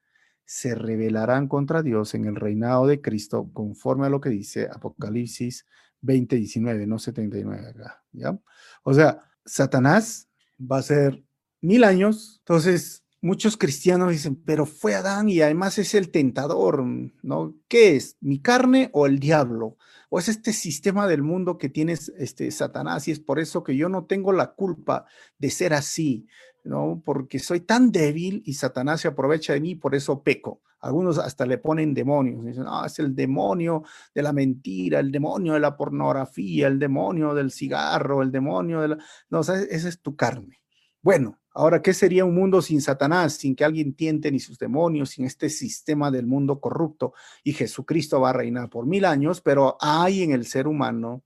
[0.43, 5.65] se rebelarán contra Dios en el reinado de Cristo, conforme a lo que dice Apocalipsis
[6.01, 7.73] 20, 19, no 79
[8.11, 8.39] ¿ya?
[8.83, 10.29] O sea, Satanás
[10.59, 11.23] va a ser
[11.61, 16.83] mil años, entonces muchos cristianos dicen, pero fue Adán y además es el tentador,
[17.23, 17.55] ¿no?
[17.67, 18.17] ¿Qué es?
[18.21, 19.77] ¿Mi carne o el diablo?
[20.09, 23.75] ¿O es este sistema del mundo que tienes este Satanás y es por eso que
[23.75, 25.05] yo no tengo la culpa
[25.39, 26.27] de ser así,
[26.65, 27.01] ¿no?
[27.03, 30.61] Porque soy tan débil y Satanás se aprovecha de mí, por eso peco.
[30.79, 35.53] Algunos hasta le ponen demonios, dicen, ah, es el demonio de la mentira, el demonio
[35.53, 38.97] de la pornografía, el demonio del cigarro, el demonio de la...
[39.29, 40.61] No, o esa es tu carne.
[41.01, 45.11] Bueno, ahora, ¿qué sería un mundo sin Satanás, sin que alguien tiente ni sus demonios,
[45.11, 47.13] sin este sistema del mundo corrupto?
[47.43, 51.23] Y Jesucristo va a reinar por mil años, pero hay en el ser humano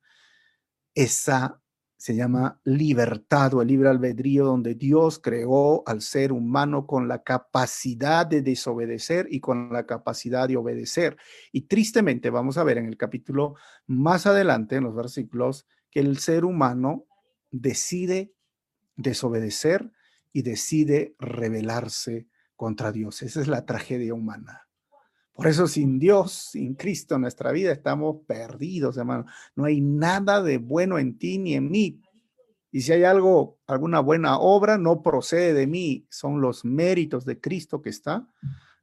[0.93, 1.61] esa
[1.99, 7.23] se llama libertad o el libre albedrío, donde Dios creó al ser humano con la
[7.23, 11.17] capacidad de desobedecer y con la capacidad de obedecer.
[11.51, 16.19] Y tristemente vamos a ver en el capítulo más adelante, en los versículos, que el
[16.19, 17.05] ser humano
[17.51, 18.33] decide
[18.95, 19.91] desobedecer
[20.31, 23.23] y decide rebelarse contra Dios.
[23.23, 24.68] Esa es la tragedia humana.
[25.39, 29.25] Por eso sin Dios, sin Cristo nuestra vida estamos perdidos, hermano.
[29.55, 32.01] No hay nada de bueno en ti ni en mí.
[32.73, 37.39] Y si hay algo, alguna buena obra, no procede de mí, son los méritos de
[37.39, 38.27] Cristo que está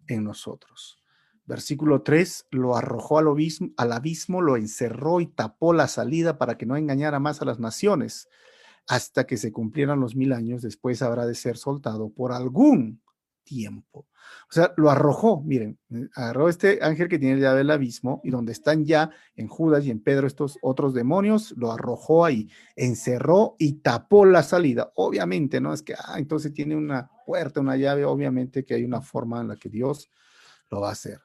[0.06, 0.98] en nosotros.
[1.44, 6.56] Versículo 3, lo arrojó al abismo, al abismo, lo encerró y tapó la salida para
[6.56, 8.30] que no engañara más a las naciones,
[8.88, 13.02] hasta que se cumplieran los mil años, después habrá de ser soltado por algún
[13.46, 14.06] tiempo.
[14.50, 18.20] O sea, lo arrojó, miren, eh, agarró este ángel que tiene el llave del abismo
[18.24, 22.50] y donde están ya en Judas y en Pedro estos otros demonios, lo arrojó ahí,
[22.74, 24.92] encerró y tapó la salida.
[24.96, 25.72] Obviamente, ¿no?
[25.72, 29.48] Es que, ah, entonces tiene una puerta, una llave, obviamente que hay una forma en
[29.48, 30.10] la que Dios
[30.70, 31.20] lo va a hacer.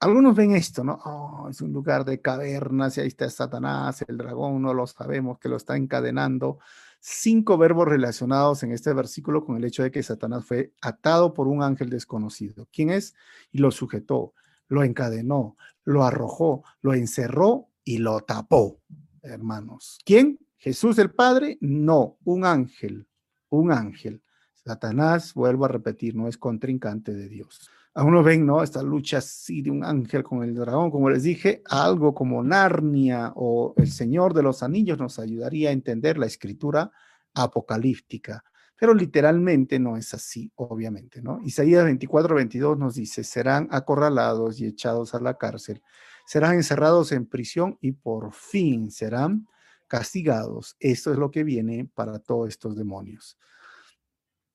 [0.00, 0.98] Algunos ven esto, ¿no?
[1.04, 5.38] Oh, es un lugar de cavernas y ahí está Satanás, el dragón, no lo sabemos,
[5.38, 6.58] que lo está encadenando
[7.00, 11.48] cinco verbos relacionados en este versículo con el hecho de que Satanás fue atado por
[11.48, 12.68] un ángel desconocido.
[12.72, 13.14] ¿Quién es?
[13.52, 14.34] Y lo sujetó,
[14.68, 18.80] lo encadenó, lo arrojó, lo encerró y lo tapó,
[19.22, 19.98] hermanos.
[20.04, 20.38] ¿Quién?
[20.56, 21.58] Jesús el Padre?
[21.60, 23.06] No, un ángel,
[23.50, 24.22] un ángel.
[24.54, 27.70] Satanás, vuelvo a repetir, no es contrincante de Dios.
[27.96, 28.62] Algunos ven, ¿no?
[28.62, 33.32] Esta lucha así de un ángel con el dragón, como les dije, algo como Narnia
[33.36, 36.92] o el Señor de los Anillos nos ayudaría a entender la escritura
[37.32, 38.44] apocalíptica.
[38.78, 41.40] Pero literalmente no es así, obviamente, ¿no?
[41.42, 45.82] Isaías 24, 22 nos dice, serán acorralados y echados a la cárcel,
[46.26, 49.46] serán encerrados en prisión y por fin serán
[49.88, 50.76] castigados.
[50.80, 53.38] Esto es lo que viene para todos estos demonios.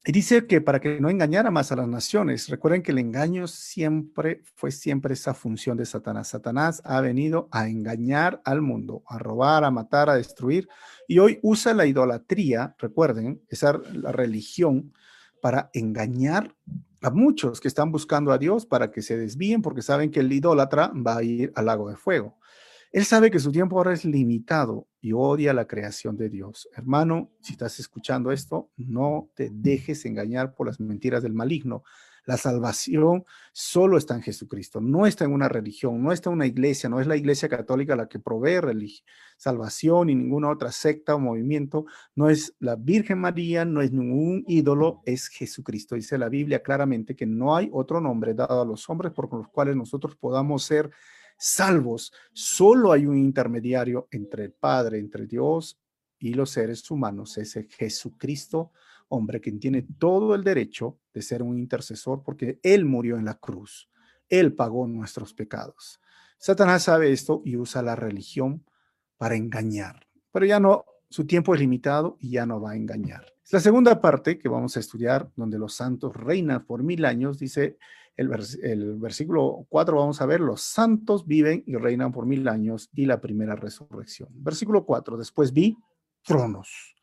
[0.04, 3.48] Y dice que para que no engañara más a las naciones, recuerden que el engaño
[3.48, 6.30] siempre fue siempre esa función de Satanás.
[6.30, 10.68] Satanás ha venido a engañar al mundo, a robar, a matar, a destruir,
[11.08, 14.92] y hoy usa la idolatría, recuerden, esa la religión
[15.40, 16.56] para engañar
[17.02, 20.32] a muchos que están buscando a Dios para que se desvíen porque saben que el
[20.32, 22.40] idólatra va a ir al lago de fuego.
[22.92, 26.68] Él sabe que su tiempo ahora es limitado y odia la creación de Dios.
[26.76, 31.84] Hermano, si estás escuchando esto, no te dejes engañar por las mentiras del maligno.
[32.26, 33.24] La salvación
[33.54, 37.00] solo está en Jesucristo, no está en una religión, no está en una iglesia, no
[37.00, 38.60] es la iglesia católica la que provee
[39.38, 44.44] salvación y ninguna otra secta o movimiento, no es la Virgen María, no es ningún
[44.48, 45.96] ídolo, es Jesucristo.
[45.96, 49.48] Dice la Biblia claramente que no hay otro nombre dado a los hombres por los
[49.48, 50.92] cuales nosotros podamos ser
[51.42, 52.14] salvos.
[52.34, 55.80] Solo hay un intermediario entre el Padre, entre Dios
[56.20, 58.72] y los seres humanos, ese Jesucristo,
[59.10, 63.40] hombre, quien tiene todo el derecho de ser un intercesor porque Él murió en la
[63.40, 63.90] cruz.
[64.30, 66.00] Él pagó nuestros pecados.
[66.38, 68.64] Satanás sabe esto y usa la religión
[69.18, 70.08] para engañar.
[70.32, 73.26] Pero ya no, su tiempo es limitado y ya no va a engañar.
[73.52, 77.78] La segunda parte que vamos a estudiar, donde los santos reinan por mil años, dice
[78.18, 83.06] el, versículo 4 vamos a ver, los santos viven y reinan por mil años y
[83.06, 84.30] la primera resurrección.
[84.34, 85.78] Versículo 4, después vi
[86.24, 86.96] tronos.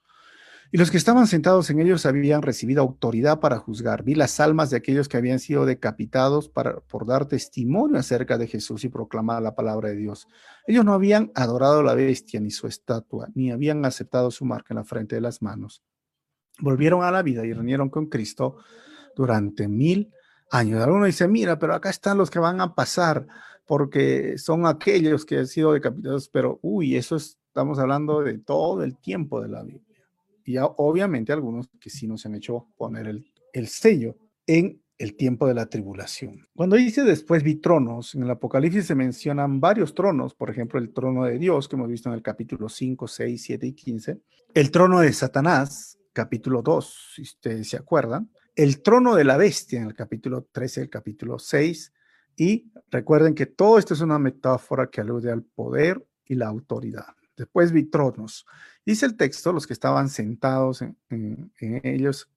[0.71, 4.03] Y los que estaban sentados en ellos habían recibido autoridad para juzgar.
[4.03, 8.47] Vi las almas de aquellos que habían sido decapitados para, por dar testimonio acerca de
[8.47, 10.29] Jesús y proclamar la palabra de Dios.
[10.66, 14.77] Ellos no habían adorado la bestia ni su estatua, ni habían aceptado su marca en
[14.77, 15.83] la frente de las manos.
[16.61, 18.57] Volvieron a la vida y reunieron con Cristo
[19.16, 20.12] durante mil
[20.50, 20.82] años.
[20.82, 23.26] Alguno dice, mira, pero acá están los que van a pasar
[23.66, 28.96] porque son aquellos que han sido decapitados, pero uy, eso estamos hablando de todo el
[28.96, 29.84] tiempo de la Biblia.
[30.44, 35.46] Y obviamente algunos que sí nos han hecho poner el, el sello en el tiempo
[35.46, 36.46] de la tribulación.
[36.56, 40.92] Cuando dice después vi tronos, en el Apocalipsis se mencionan varios tronos, por ejemplo, el
[40.92, 44.20] trono de Dios, que hemos visto en el capítulo 5, 6, 7 y 15,
[44.54, 49.81] el trono de Satanás, capítulo 2, si ustedes se acuerdan, el trono de la bestia
[49.81, 51.92] en el capítulo 13, el capítulo 6.
[52.35, 57.14] Y recuerden que todo esto es una metáfora que alude al poder y la autoridad.
[57.37, 58.47] Después vi tronos.
[58.85, 62.29] Dice el texto, los que estaban sentados en, en ellos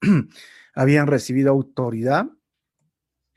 [0.74, 2.26] habían recibido autoridad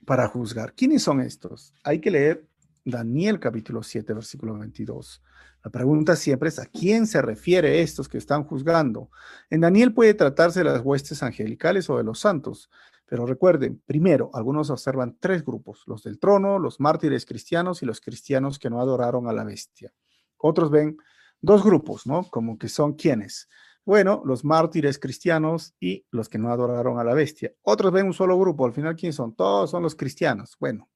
[0.07, 0.73] para juzgar.
[0.73, 1.71] ¿Quiénes son estos?
[1.83, 2.47] Hay que leer
[2.87, 5.23] Daniel capítulo 7, versículo 22.
[5.63, 9.09] La pregunta siempre es, ¿a quién se refiere estos que están juzgando?
[9.49, 12.69] En Daniel puede tratarse de las huestes angelicales o de los santos,
[13.07, 17.99] pero recuerden, primero, algunos observan tres grupos, los del trono, los mártires cristianos y los
[18.01, 19.91] cristianos que no adoraron a la bestia.
[20.37, 20.97] Otros ven
[21.41, 22.29] dos grupos, ¿no?
[22.29, 23.49] Como que son quienes.
[23.83, 27.51] Bueno, los mártires cristianos y los que no adoraron a la bestia.
[27.63, 29.35] Otros ven un solo grupo, al final, ¿quiénes son?
[29.35, 30.55] Todos son los cristianos.
[30.59, 30.87] Bueno,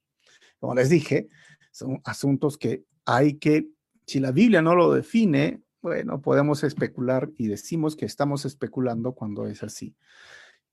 [0.60, 1.30] como les dije,
[1.72, 3.70] son asuntos que hay que,
[4.06, 9.48] si la Biblia no lo define, bueno, podemos especular y decimos que estamos especulando cuando
[9.48, 9.96] es así.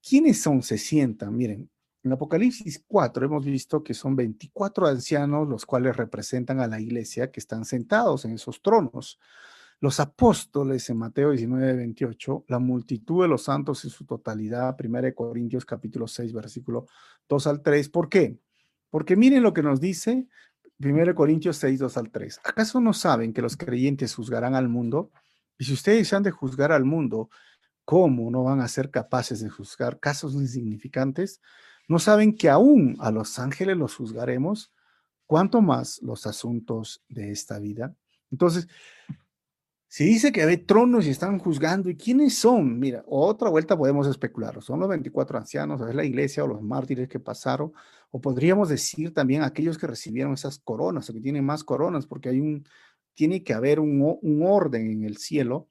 [0.02, 0.62] ¿Quiénes son?
[0.62, 1.36] Se sientan.
[1.36, 1.70] Miren,
[2.02, 7.30] en Apocalipsis 4 hemos visto que son 24 ancianos los cuales representan a la iglesia
[7.30, 9.18] que están sentados en esos tronos.
[9.80, 15.14] Los apóstoles en Mateo 19, 28, la multitud de los santos en su totalidad, 1
[15.14, 16.86] Corintios capítulo 6, versículo
[17.28, 17.88] 2 al 3.
[17.90, 18.38] ¿Por qué?
[18.88, 20.26] Porque miren lo que nos dice
[20.78, 22.40] 1 Corintios 6, 2 al 3.
[22.44, 25.10] ¿Acaso no saben que los creyentes juzgarán al mundo?
[25.58, 27.30] Y si ustedes han de juzgar al mundo,
[27.84, 31.40] ¿cómo no van a ser capaces de juzgar casos insignificantes?
[31.88, 34.72] ¿No saben que aún a los ángeles los juzgaremos?
[35.24, 37.94] ¿Cuánto más los asuntos de esta vida?
[38.30, 38.68] Entonces,
[39.96, 42.78] si dice que hay tronos y están juzgando, ¿y quiénes son?
[42.78, 44.62] Mira, otra vuelta podemos especular.
[44.62, 47.72] ¿Son los 24 ancianos, o es la iglesia o los mártires que pasaron?
[48.10, 52.28] O podríamos decir también aquellos que recibieron esas coronas o que tienen más coronas, porque
[52.28, 52.68] hay un,
[53.14, 55.70] tiene que haber un, un orden en el cielo.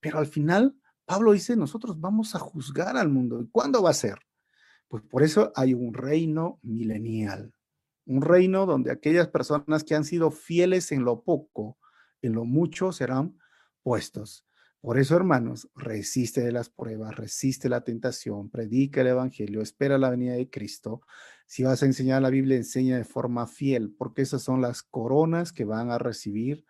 [0.00, 3.40] Pero al final, Pablo dice, nosotros vamos a juzgar al mundo.
[3.40, 4.18] ¿Y cuándo va a ser?
[4.86, 7.54] Pues por eso hay un reino milenial.
[8.04, 11.78] Un reino donde aquellas personas que han sido fieles en lo poco,
[12.20, 13.38] en lo mucho serán
[13.82, 14.44] puestos.
[14.82, 20.10] Por eso, hermanos, resiste de las pruebas, resiste la tentación, predica el Evangelio, espera la
[20.10, 21.02] venida de Cristo.
[21.46, 25.52] Si vas a enseñar la Biblia, enseña de forma fiel, porque esas son las coronas
[25.52, 26.64] que van a recibir,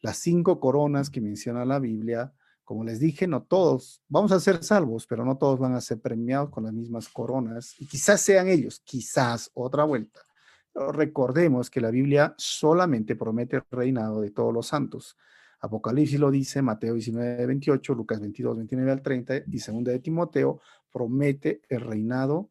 [0.00, 2.34] las cinco coronas que menciona la Biblia.
[2.64, 6.00] Como les dije, no todos vamos a ser salvos, pero no todos van a ser
[6.00, 7.76] premiados con las mismas coronas.
[7.88, 10.20] Quizás sean ellos, quizás otra vuelta.
[10.74, 15.16] Recordemos que la Biblia solamente promete el reinado de todos los santos.
[15.62, 20.60] Apocalipsis lo dice, Mateo 19, 28, Lucas 22, 29 al 30 y segunda de Timoteo
[20.92, 22.50] promete el reinado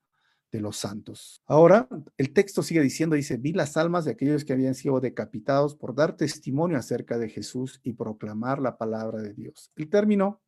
[0.50, 1.42] de los santos.
[1.46, 5.76] Ahora, el texto sigue diciendo, dice, vi las almas de aquellos que habían sido decapitados
[5.76, 9.72] por dar testimonio acerca de Jesús y proclamar la palabra de Dios.
[9.76, 10.42] El término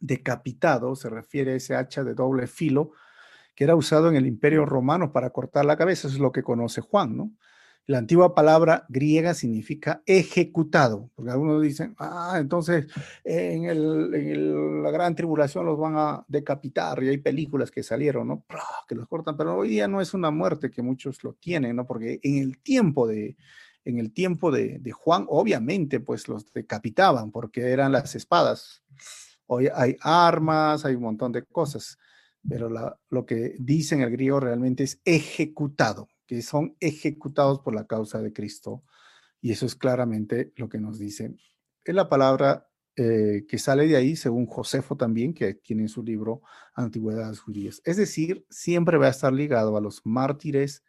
[0.00, 2.92] decapitado se refiere a ese hacha de doble filo
[3.54, 6.42] que era usado en el imperio romano para cortar la cabeza, eso es lo que
[6.42, 7.32] conoce Juan, ¿no?
[7.88, 12.86] La antigua palabra griega significa ejecutado, porque algunos dicen, ah, entonces
[13.22, 18.44] en, la gran tribulación los van a decapitar y hay películas que salieron, ¿no?
[18.88, 21.86] Que los cortan, pero hoy día no es una muerte que muchos lo tienen, ¿no?
[21.86, 23.36] Porque en el tiempo de,
[23.84, 28.82] en el tiempo de, Juan, obviamente, pues los decapitaban porque eran las espadas.
[29.46, 31.98] Hoy hay armas, hay un montón de cosas,
[32.48, 32.68] pero
[33.10, 38.20] lo que dice en el griego realmente es ejecutado que son ejecutados por la causa
[38.20, 38.82] de Cristo.
[39.40, 41.34] Y eso es claramente lo que nos dice.
[41.84, 46.02] Es la palabra eh, que sale de ahí, según Josefo también, que tiene en su
[46.02, 46.42] libro
[46.74, 47.82] Antigüedades Judías.
[47.84, 50.82] Es decir, siempre va a estar ligado a los mártires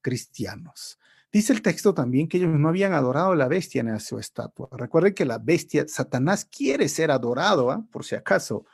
[0.00, 0.98] cristianos.
[1.32, 4.68] Dice el texto también que ellos no habían adorado a la bestia en su estatua.
[4.72, 7.86] Recuerden que la bestia, Satanás quiere ser adorado, ¿ah?
[7.90, 8.64] por si acaso.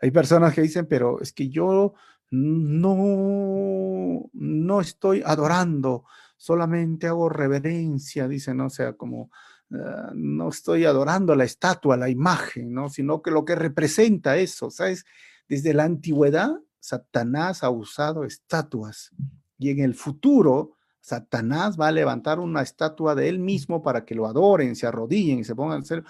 [0.00, 1.94] Hay personas que dicen, pero es que yo
[2.30, 6.04] no, no estoy adorando,
[6.36, 8.66] solamente hago reverencia, dicen, ¿no?
[8.66, 9.30] o sea, como
[9.72, 12.88] ah, no estoy adorando la estatua, la imagen, ¿no?
[12.88, 15.04] Sino que lo que representa eso, ¿sabes?
[15.48, 19.12] Desde la antigüedad, Satanás ha usado estatuas
[19.58, 24.14] y en el futuro, Satanás va a levantar una estatua de él mismo para que
[24.14, 26.04] lo adoren, se arrodillen y se pongan a hacer.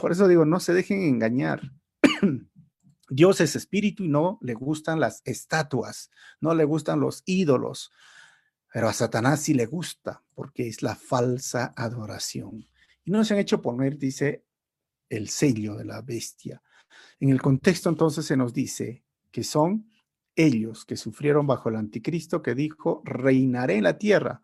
[0.00, 1.62] Por eso digo, no se dejen engañar.
[3.08, 7.92] Dios es espíritu y no le gustan las estatuas, no le gustan los ídolos,
[8.72, 12.68] pero a Satanás sí le gusta porque es la falsa adoración.
[13.04, 14.44] Y no se han hecho poner, dice,
[15.08, 16.62] el sello de la bestia.
[17.20, 19.88] En el contexto entonces se nos dice que son
[20.36, 24.42] ellos que sufrieron bajo el anticristo que dijo, reinaré en la tierra.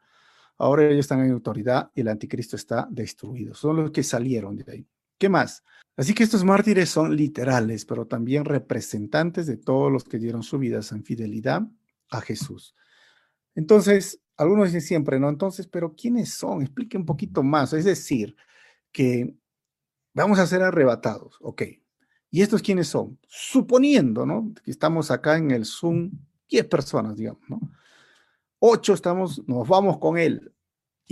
[0.59, 3.55] Ahora ellos están en autoridad y el anticristo está destruido.
[3.55, 4.89] Son los que salieron de ahí.
[5.21, 5.63] ¿Qué más?
[5.99, 10.59] Así que estos mártires son literales, pero también representantes de todos los que dieron su
[10.59, 11.61] vida en fidelidad
[12.09, 12.75] a Jesús.
[13.55, 15.29] Entonces, algunos dicen siempre, ¿no?
[15.29, 16.63] Entonces, pero ¿quiénes son?
[16.63, 17.75] Explique un poquito más.
[17.75, 18.35] Es decir,
[18.93, 19.37] que
[20.15, 21.65] vamos a ser arrebatados, ok.
[22.31, 23.19] ¿Y estos quiénes son?
[23.29, 24.55] Suponiendo, ¿no?
[24.65, 26.13] Que estamos acá en el Zoom,
[26.49, 27.61] 10 personas, digamos, ¿no?
[28.59, 30.51] Ocho estamos, nos vamos con él.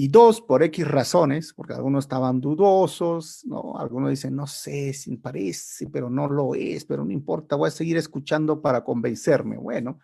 [0.00, 3.76] Y dos, por X razones, porque algunos estaban dudosos, ¿no?
[3.80, 7.72] Algunos dicen, no sé, si parece, pero no lo es, pero no importa, voy a
[7.72, 9.56] seguir escuchando para convencerme.
[9.56, 9.98] Bueno,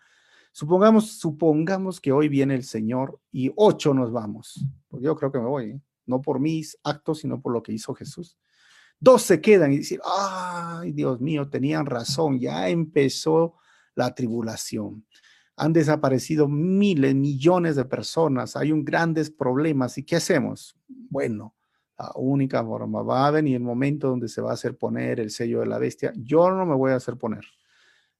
[0.51, 4.65] supongamos, supongamos que hoy viene el Señor y ocho nos vamos.
[4.89, 5.81] Pues yo creo que me voy, ¿eh?
[6.07, 8.37] no por mis actos, sino por lo que hizo Jesús.
[8.99, 13.55] Dos se quedan y dicen, ay, Dios mío, tenían razón, ya empezó
[13.95, 15.05] la tribulación.
[15.57, 19.97] Han desaparecido miles, millones de personas, hay un grandes problemas.
[19.97, 20.77] ¿Y qué hacemos?
[20.87, 21.55] Bueno,
[21.97, 25.31] la única forma, va a venir el momento donde se va a hacer poner el
[25.31, 26.11] sello de la bestia.
[26.15, 27.45] Yo no me voy a hacer poner.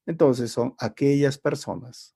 [0.06, 2.16] Entonces son aquellas personas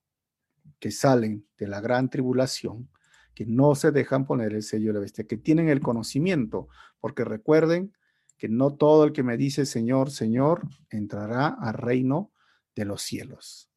[0.79, 2.89] que salen de la gran tribulación,
[3.33, 7.25] que no se dejan poner el sello de la bestia, que tienen el conocimiento, porque
[7.25, 7.93] recuerden
[8.37, 12.31] que no todo el que me dice Señor, Señor, entrará al reino
[12.75, 13.69] de los cielos.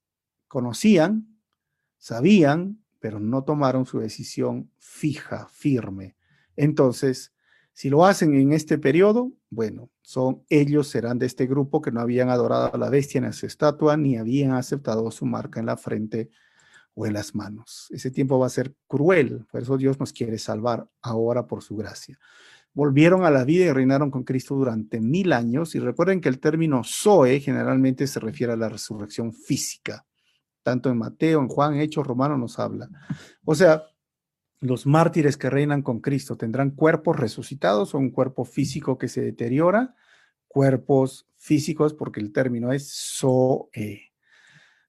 [0.46, 1.31] Conocían,
[2.02, 6.16] sabían, pero no tomaron su decisión fija, firme.
[6.56, 7.32] Entonces,
[7.72, 12.00] si lo hacen en este periodo, bueno, son ellos serán de este grupo que no
[12.00, 15.76] habían adorado a la bestia en su estatua ni habían aceptado su marca en la
[15.76, 16.28] frente
[16.94, 17.86] o en las manos.
[17.90, 21.76] Ese tiempo va a ser cruel, por eso Dios nos quiere salvar ahora por su
[21.76, 22.18] gracia
[22.74, 25.74] volvieron a la vida y reinaron con Cristo durante mil años.
[25.74, 30.06] Y recuerden que el término Zoe generalmente se refiere a la resurrección física.
[30.62, 32.88] Tanto en Mateo, en Juan, Hechos, Romano nos habla.
[33.44, 33.84] O sea,
[34.60, 39.20] los mártires que reinan con Cristo tendrán cuerpos resucitados o un cuerpo físico que se
[39.20, 39.96] deteriora,
[40.46, 44.12] cuerpos físicos, porque el término es Zoe.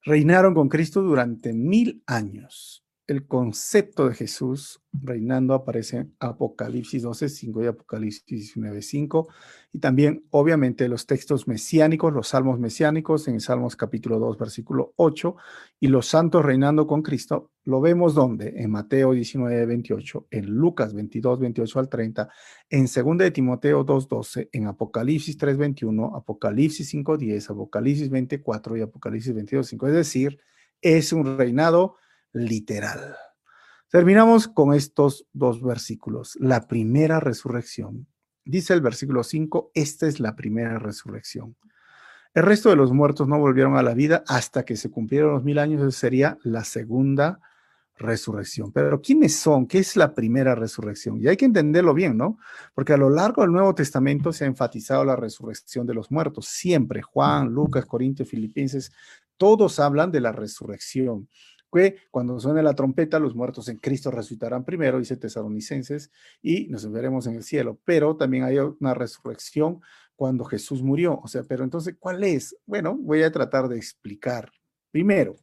[0.03, 7.64] Reinaron con Cristo durante mil años el concepto de Jesús reinando aparece en Apocalipsis 12.5
[7.64, 9.28] y Apocalipsis 19.5
[9.74, 15.36] y también obviamente los textos mesiánicos, los salmos mesiánicos en Salmos capítulo 2 versículo 8
[15.82, 18.54] y los santos reinando con Cristo, lo vemos donde?
[18.58, 22.30] En Mateo 19.28, en Lucas 22, 28 al 30,
[22.70, 29.88] en 2 de Timoteo 2.12, en Apocalipsis 3.21, Apocalipsis 5.10, Apocalipsis 24 y Apocalipsis 22.5,
[29.88, 30.39] es decir,
[30.82, 31.95] es un reinado
[32.34, 33.15] literal.
[33.89, 36.36] Terminamos con estos dos versículos.
[36.39, 38.07] La primera resurrección.
[38.43, 41.55] Dice el versículo 5, esta es la primera resurrección.
[42.34, 45.43] El resto de los muertos no volvieron a la vida hasta que se cumplieron los
[45.43, 45.81] mil años.
[45.81, 47.39] Esa sería la segunda
[47.95, 48.71] resurrección.
[48.71, 49.67] Pero ¿quiénes son?
[49.67, 51.21] ¿Qué es la primera resurrección?
[51.21, 52.39] Y hay que entenderlo bien, ¿no?
[52.73, 56.47] Porque a lo largo del Nuevo Testamento se ha enfatizado la resurrección de los muertos.
[56.47, 58.91] Siempre Juan, Lucas, Corintios, Filipenses,
[59.38, 61.27] todos hablan de la resurrección
[62.11, 66.11] cuando suene la trompeta, los muertos en Cristo resucitarán primero, dice Tesalonicenses,
[66.41, 67.80] y nos veremos en el cielo.
[67.84, 69.82] Pero también hay una resurrección
[70.15, 71.19] cuando Jesús murió.
[71.24, 72.55] O sea, pero entonces, ¿cuál es?
[72.65, 74.51] Bueno, voy a tratar de explicar.
[74.91, 75.36] Primero,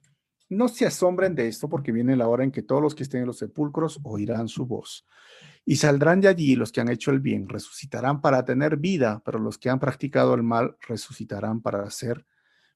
[0.49, 3.21] no se asombren de esto porque viene la hora en que todos los que estén
[3.21, 5.07] en los sepulcros oirán su voz.
[5.65, 9.39] Y saldrán de allí los que han hecho el bien, resucitarán para tener vida, pero
[9.39, 12.27] los que han practicado el mal resucitarán para ser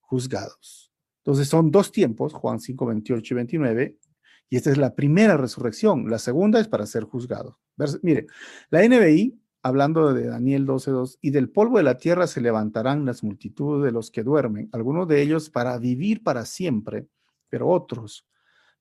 [0.01, 0.94] juzgados.
[1.25, 3.99] Entonces son dos tiempos, Juan 5, 28 y 29,
[4.51, 6.11] y esta es la primera resurrección.
[6.11, 7.59] La segunda es para ser juzgado.
[8.03, 8.27] mire,
[8.69, 13.07] la NBI, hablando de Daniel 12, 2, y del polvo de la tierra se levantarán
[13.07, 17.07] las multitudes de los que duermen, algunos de ellos para vivir para siempre,
[17.49, 18.29] pero otros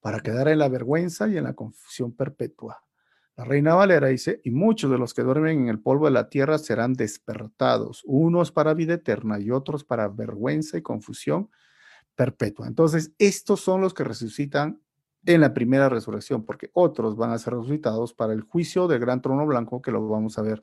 [0.02, 2.84] para quedar en la vergüenza y en la confusión perpetua.
[3.38, 6.28] La reina Valera dice, y muchos de los que duermen en el polvo de la
[6.28, 11.50] tierra serán despertados, unos para vida eterna y otros para vergüenza y confusión
[12.16, 12.68] perpetua.
[12.68, 14.82] Entonces, estos son los que resucitan
[15.26, 19.22] en la primera resurrección, porque otros van a ser resucitados para el juicio del gran
[19.22, 20.62] trono blanco, que lo vamos a ver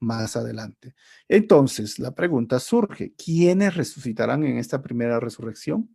[0.00, 0.94] más adelante.
[1.28, 5.88] Entonces, la pregunta surge, ¿quiénes resucitarán en esta primera resurrección?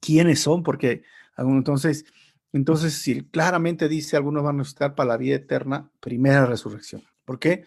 [0.00, 0.62] ¿Quiénes son?
[0.62, 1.02] Porque
[1.36, 2.06] entonces,
[2.52, 7.02] entonces si claramente dice algunos van a resucitar para la vida eterna, primera resurrección.
[7.24, 7.66] ¿Por qué?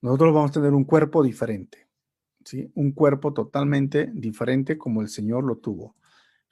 [0.00, 1.88] Nosotros vamos a tener un cuerpo diferente,
[2.44, 2.70] ¿sí?
[2.74, 5.96] Un cuerpo totalmente diferente como el Señor lo tuvo.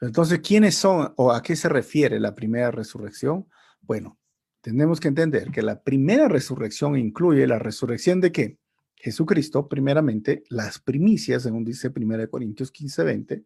[0.01, 3.47] Entonces, ¿quiénes son o a qué se refiere la primera resurrección?
[3.81, 4.19] Bueno,
[4.61, 8.59] tenemos que entender que la primera resurrección incluye la resurrección de qué?
[8.97, 13.45] Jesucristo, primeramente, las primicias, según dice 1 Corintios 15, 20.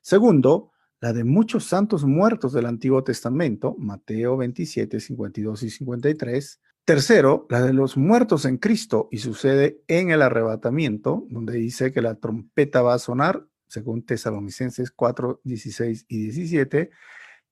[0.00, 6.60] Segundo, la de muchos santos muertos del Antiguo Testamento, Mateo 27, 52 y 53.
[6.84, 12.00] Tercero, la de los muertos en Cristo y sucede en el arrebatamiento, donde dice que
[12.00, 16.90] la trompeta va a sonar, según Tesalonicenses 4, 16 y 17.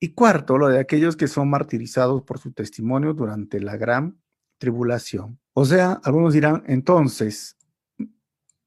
[0.00, 4.18] Y cuarto, lo de aquellos que son martirizados por su testimonio durante la gran
[4.58, 5.38] tribulación.
[5.54, 7.56] O sea, algunos dirán, entonces,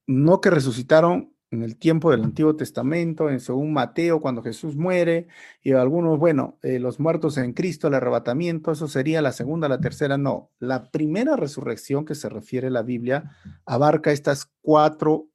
[0.08, 5.28] no que resucitaron en el tiempo del Antiguo Testamento, en según Mateo, cuando Jesús muere,
[5.64, 9.80] y algunos, bueno, eh, los muertos en Cristo, el arrebatamiento, eso sería la segunda, la
[9.80, 10.52] tercera, no.
[10.60, 13.32] La primera resurrección que se refiere la Biblia
[13.66, 15.28] abarca estas cuatro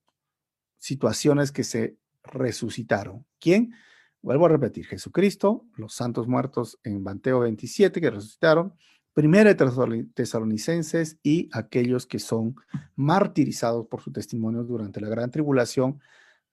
[0.79, 3.25] situaciones que se resucitaron.
[3.39, 3.75] ¿Quién?
[4.23, 8.75] Vuelvo a repetir, Jesucristo, los santos muertos en Mateo 27 que resucitaron,
[9.15, 12.57] Primera de Tesalonicenses y aquellos que son
[12.97, 16.01] martirizados por su testimonio durante la gran tribulación.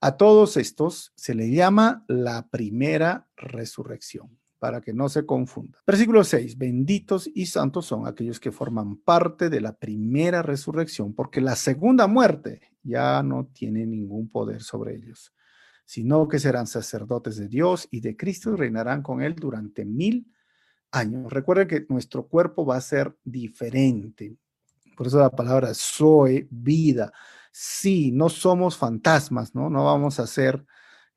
[0.00, 5.80] A todos estos se le llama la primera resurrección, para que no se confunda.
[5.84, 6.56] Versículo 6.
[6.56, 12.06] Benditos y santos son aquellos que forman parte de la primera resurrección, porque la segunda
[12.06, 15.32] muerte ya no tiene ningún poder sobre ellos,
[15.92, 20.26] sino que serán sacerdotes de Dios y de Cristo y reinarán con él durante mil
[20.90, 21.30] años.
[21.30, 24.34] Recuerden que nuestro cuerpo va a ser diferente.
[24.96, 27.12] Por eso la palabra soy, vida.
[27.50, 29.68] Sí, no somos fantasmas, ¿no?
[29.68, 30.64] No vamos a ser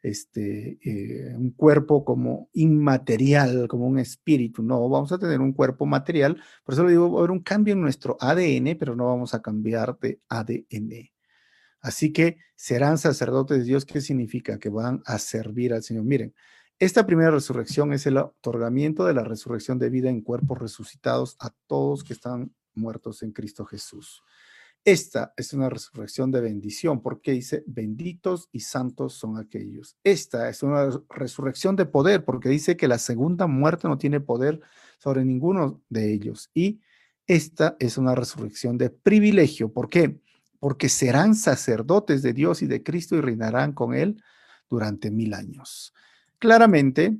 [0.02, 4.62] este, eh, un cuerpo como inmaterial, como un espíritu.
[4.62, 6.36] No, vamos a tener un cuerpo material.
[6.66, 9.34] Por eso le digo, va a haber un cambio en nuestro ADN, pero no vamos
[9.34, 11.15] a cambiar de ADN.
[11.86, 13.86] Así que serán sacerdotes de Dios.
[13.86, 14.58] ¿Qué significa?
[14.58, 16.04] Que van a servir al Señor.
[16.04, 16.34] Miren,
[16.80, 21.54] esta primera resurrección es el otorgamiento de la resurrección de vida en cuerpos resucitados a
[21.68, 24.24] todos que están muertos en Cristo Jesús.
[24.84, 29.96] Esta es una resurrección de bendición porque dice, benditos y santos son aquellos.
[30.04, 34.60] Esta es una resurrección de poder porque dice que la segunda muerte no tiene poder
[34.98, 36.50] sobre ninguno de ellos.
[36.52, 36.82] Y
[37.28, 39.72] esta es una resurrección de privilegio.
[39.72, 40.25] ¿Por qué?
[40.66, 44.24] Porque serán sacerdotes de Dios y de Cristo y reinarán con Él
[44.68, 45.94] durante mil años.
[46.40, 47.20] Claramente,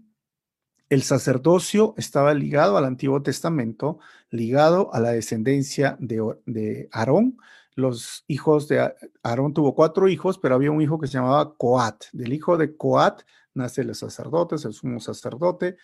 [0.90, 4.00] el sacerdocio estaba ligado al Antiguo Testamento,
[4.32, 7.38] ligado a la descendencia de, Aarón.
[7.76, 8.92] Los hijos de
[9.22, 12.06] Aarón tuvo cuatro hijos, pero había un hijo que se llamaba Coat.
[12.14, 13.22] Del hijo de Coat
[13.54, 15.78] nace el sacerdote, el sumo sacerdote.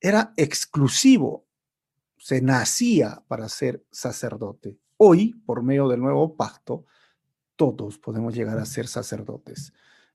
[0.00, 1.46] Era exclusivo,
[2.18, 4.80] se nacía para ser sacerdote.
[4.96, 6.86] Hoy, por medio del nuevo pacto,
[7.56, 9.72] todos podemos llegar a ser sacerdotes.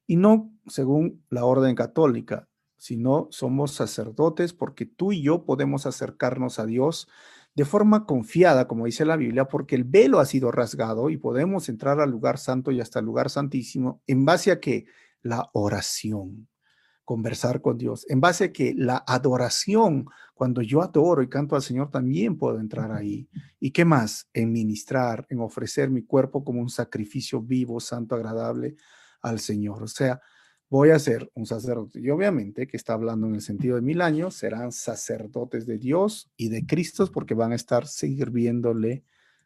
[0.08, 6.60] Y no según la orden católica, sino somos sacerdotes porque tú y yo podemos acercarnos
[6.60, 7.08] a Dios
[7.56, 11.68] de forma confiada, como dice la Biblia, porque el velo ha sido rasgado y podemos
[11.68, 14.86] entrar al lugar santo y hasta el lugar santísimo en base a que
[15.22, 16.48] la oración,
[17.10, 20.05] conversar con Dios, en base a que la adoración,
[20.36, 23.28] cuando yo adoro y canto al Señor, también puedo entrar ahí.
[23.60, 24.30] ¿Y qué más?
[24.32, 28.76] En ministrar, en ofrecer mi cuerpo como un sacrificio vivo, santo, agradable
[29.24, 29.82] al Señor.
[29.82, 30.22] O sea,
[30.70, 31.99] voy a ser un sacerdote.
[31.99, 36.30] Y obviamente que está hablando en el sentido de mil años, serán sacerdotes de Dios
[36.38, 39.03] y de Cristo porque van a estar sirviéndole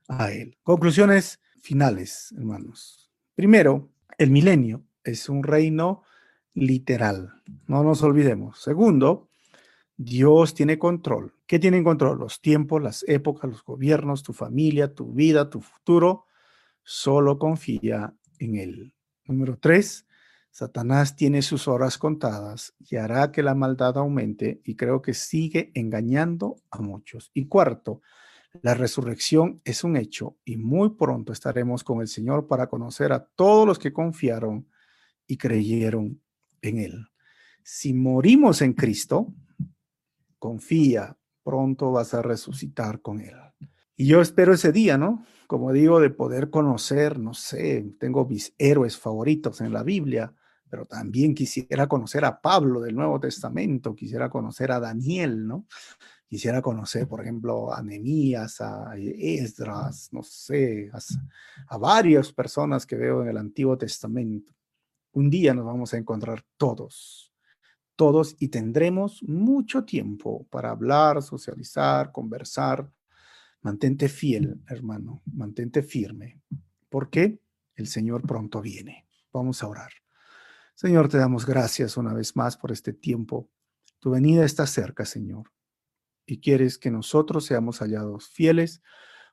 [0.09, 0.57] a Él.
[0.63, 3.09] Conclusiones finales, hermanos.
[3.35, 6.03] Primero, el milenio es un reino
[6.53, 7.33] literal.
[7.67, 8.61] No nos olvidemos.
[8.61, 9.29] Segundo,
[9.97, 11.33] Dios tiene control.
[11.45, 12.19] ¿Qué tiene en control?
[12.19, 16.25] Los tiempos, las épocas, los gobiernos, tu familia, tu vida, tu futuro.
[16.83, 18.93] Solo confía en Él.
[19.25, 20.05] Número tres,
[20.51, 25.71] Satanás tiene sus horas contadas y hará que la maldad aumente y creo que sigue
[25.73, 27.31] engañando a muchos.
[27.33, 28.01] Y cuarto,
[28.61, 33.25] la resurrección es un hecho y muy pronto estaremos con el Señor para conocer a
[33.25, 34.67] todos los que confiaron
[35.25, 36.21] y creyeron
[36.63, 37.07] en Él.
[37.63, 39.33] Si morimos en Cristo,
[40.39, 43.35] confía, pronto vas a resucitar con Él.
[43.95, 45.23] Y yo espero ese día, ¿no?
[45.45, 50.33] Como digo, de poder conocer, no sé, tengo mis héroes favoritos en la Biblia
[50.73, 55.67] pero también quisiera conocer a Pablo del Nuevo Testamento, quisiera conocer a Daniel, ¿no?
[56.27, 60.89] Quisiera conocer, por ejemplo, a Nehemías, a Esdras, no sé,
[61.67, 64.51] a, varias personas que veo en el Antiguo Testamento.
[65.15, 67.31] Un día nos vamos a encontrar todos,
[67.95, 72.91] todos y tendremos mucho tiempo para hablar, socializar, conversar.
[73.61, 76.41] Mantente fiel, hermano, mantente firme,
[76.89, 77.39] porque
[77.75, 79.07] el Señor pronto viene.
[79.31, 79.91] Vamos a orar.
[80.73, 83.47] Señor, te damos gracias una vez más por este tiempo.
[83.99, 85.51] Tu venida está cerca, Señor,
[86.25, 88.81] y quieres que nosotros seamos hallados fieles,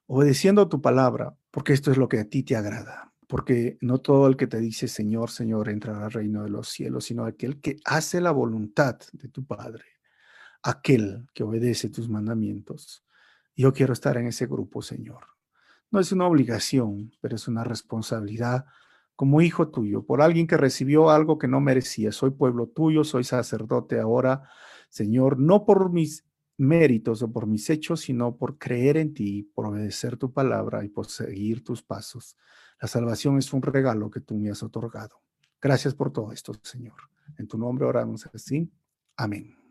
[0.05, 3.10] obedeciendo tu palabra, porque esto es lo que a ti te agrada.
[3.31, 7.05] Porque no todo el que te dice Señor, Señor entrará al reino de los cielos,
[7.05, 9.85] sino aquel que hace la voluntad de tu Padre,
[10.65, 13.05] aquel que obedece tus mandamientos.
[13.55, 15.29] Yo quiero estar en ese grupo, Señor.
[15.93, 18.65] No es una obligación, pero es una responsabilidad
[19.15, 22.11] como hijo tuyo, por alguien que recibió algo que no merecía.
[22.11, 24.51] Soy pueblo tuyo, soy sacerdote ahora,
[24.89, 26.27] Señor, no por mis
[26.57, 30.89] méritos o por mis hechos, sino por creer en ti, por obedecer tu palabra y
[30.89, 32.37] por seguir tus pasos.
[32.81, 35.21] La salvación es un regalo que tú me has otorgado.
[35.61, 36.95] Gracias por todo esto, Señor.
[37.37, 38.71] En tu nombre oramos así.
[39.17, 39.55] Amén.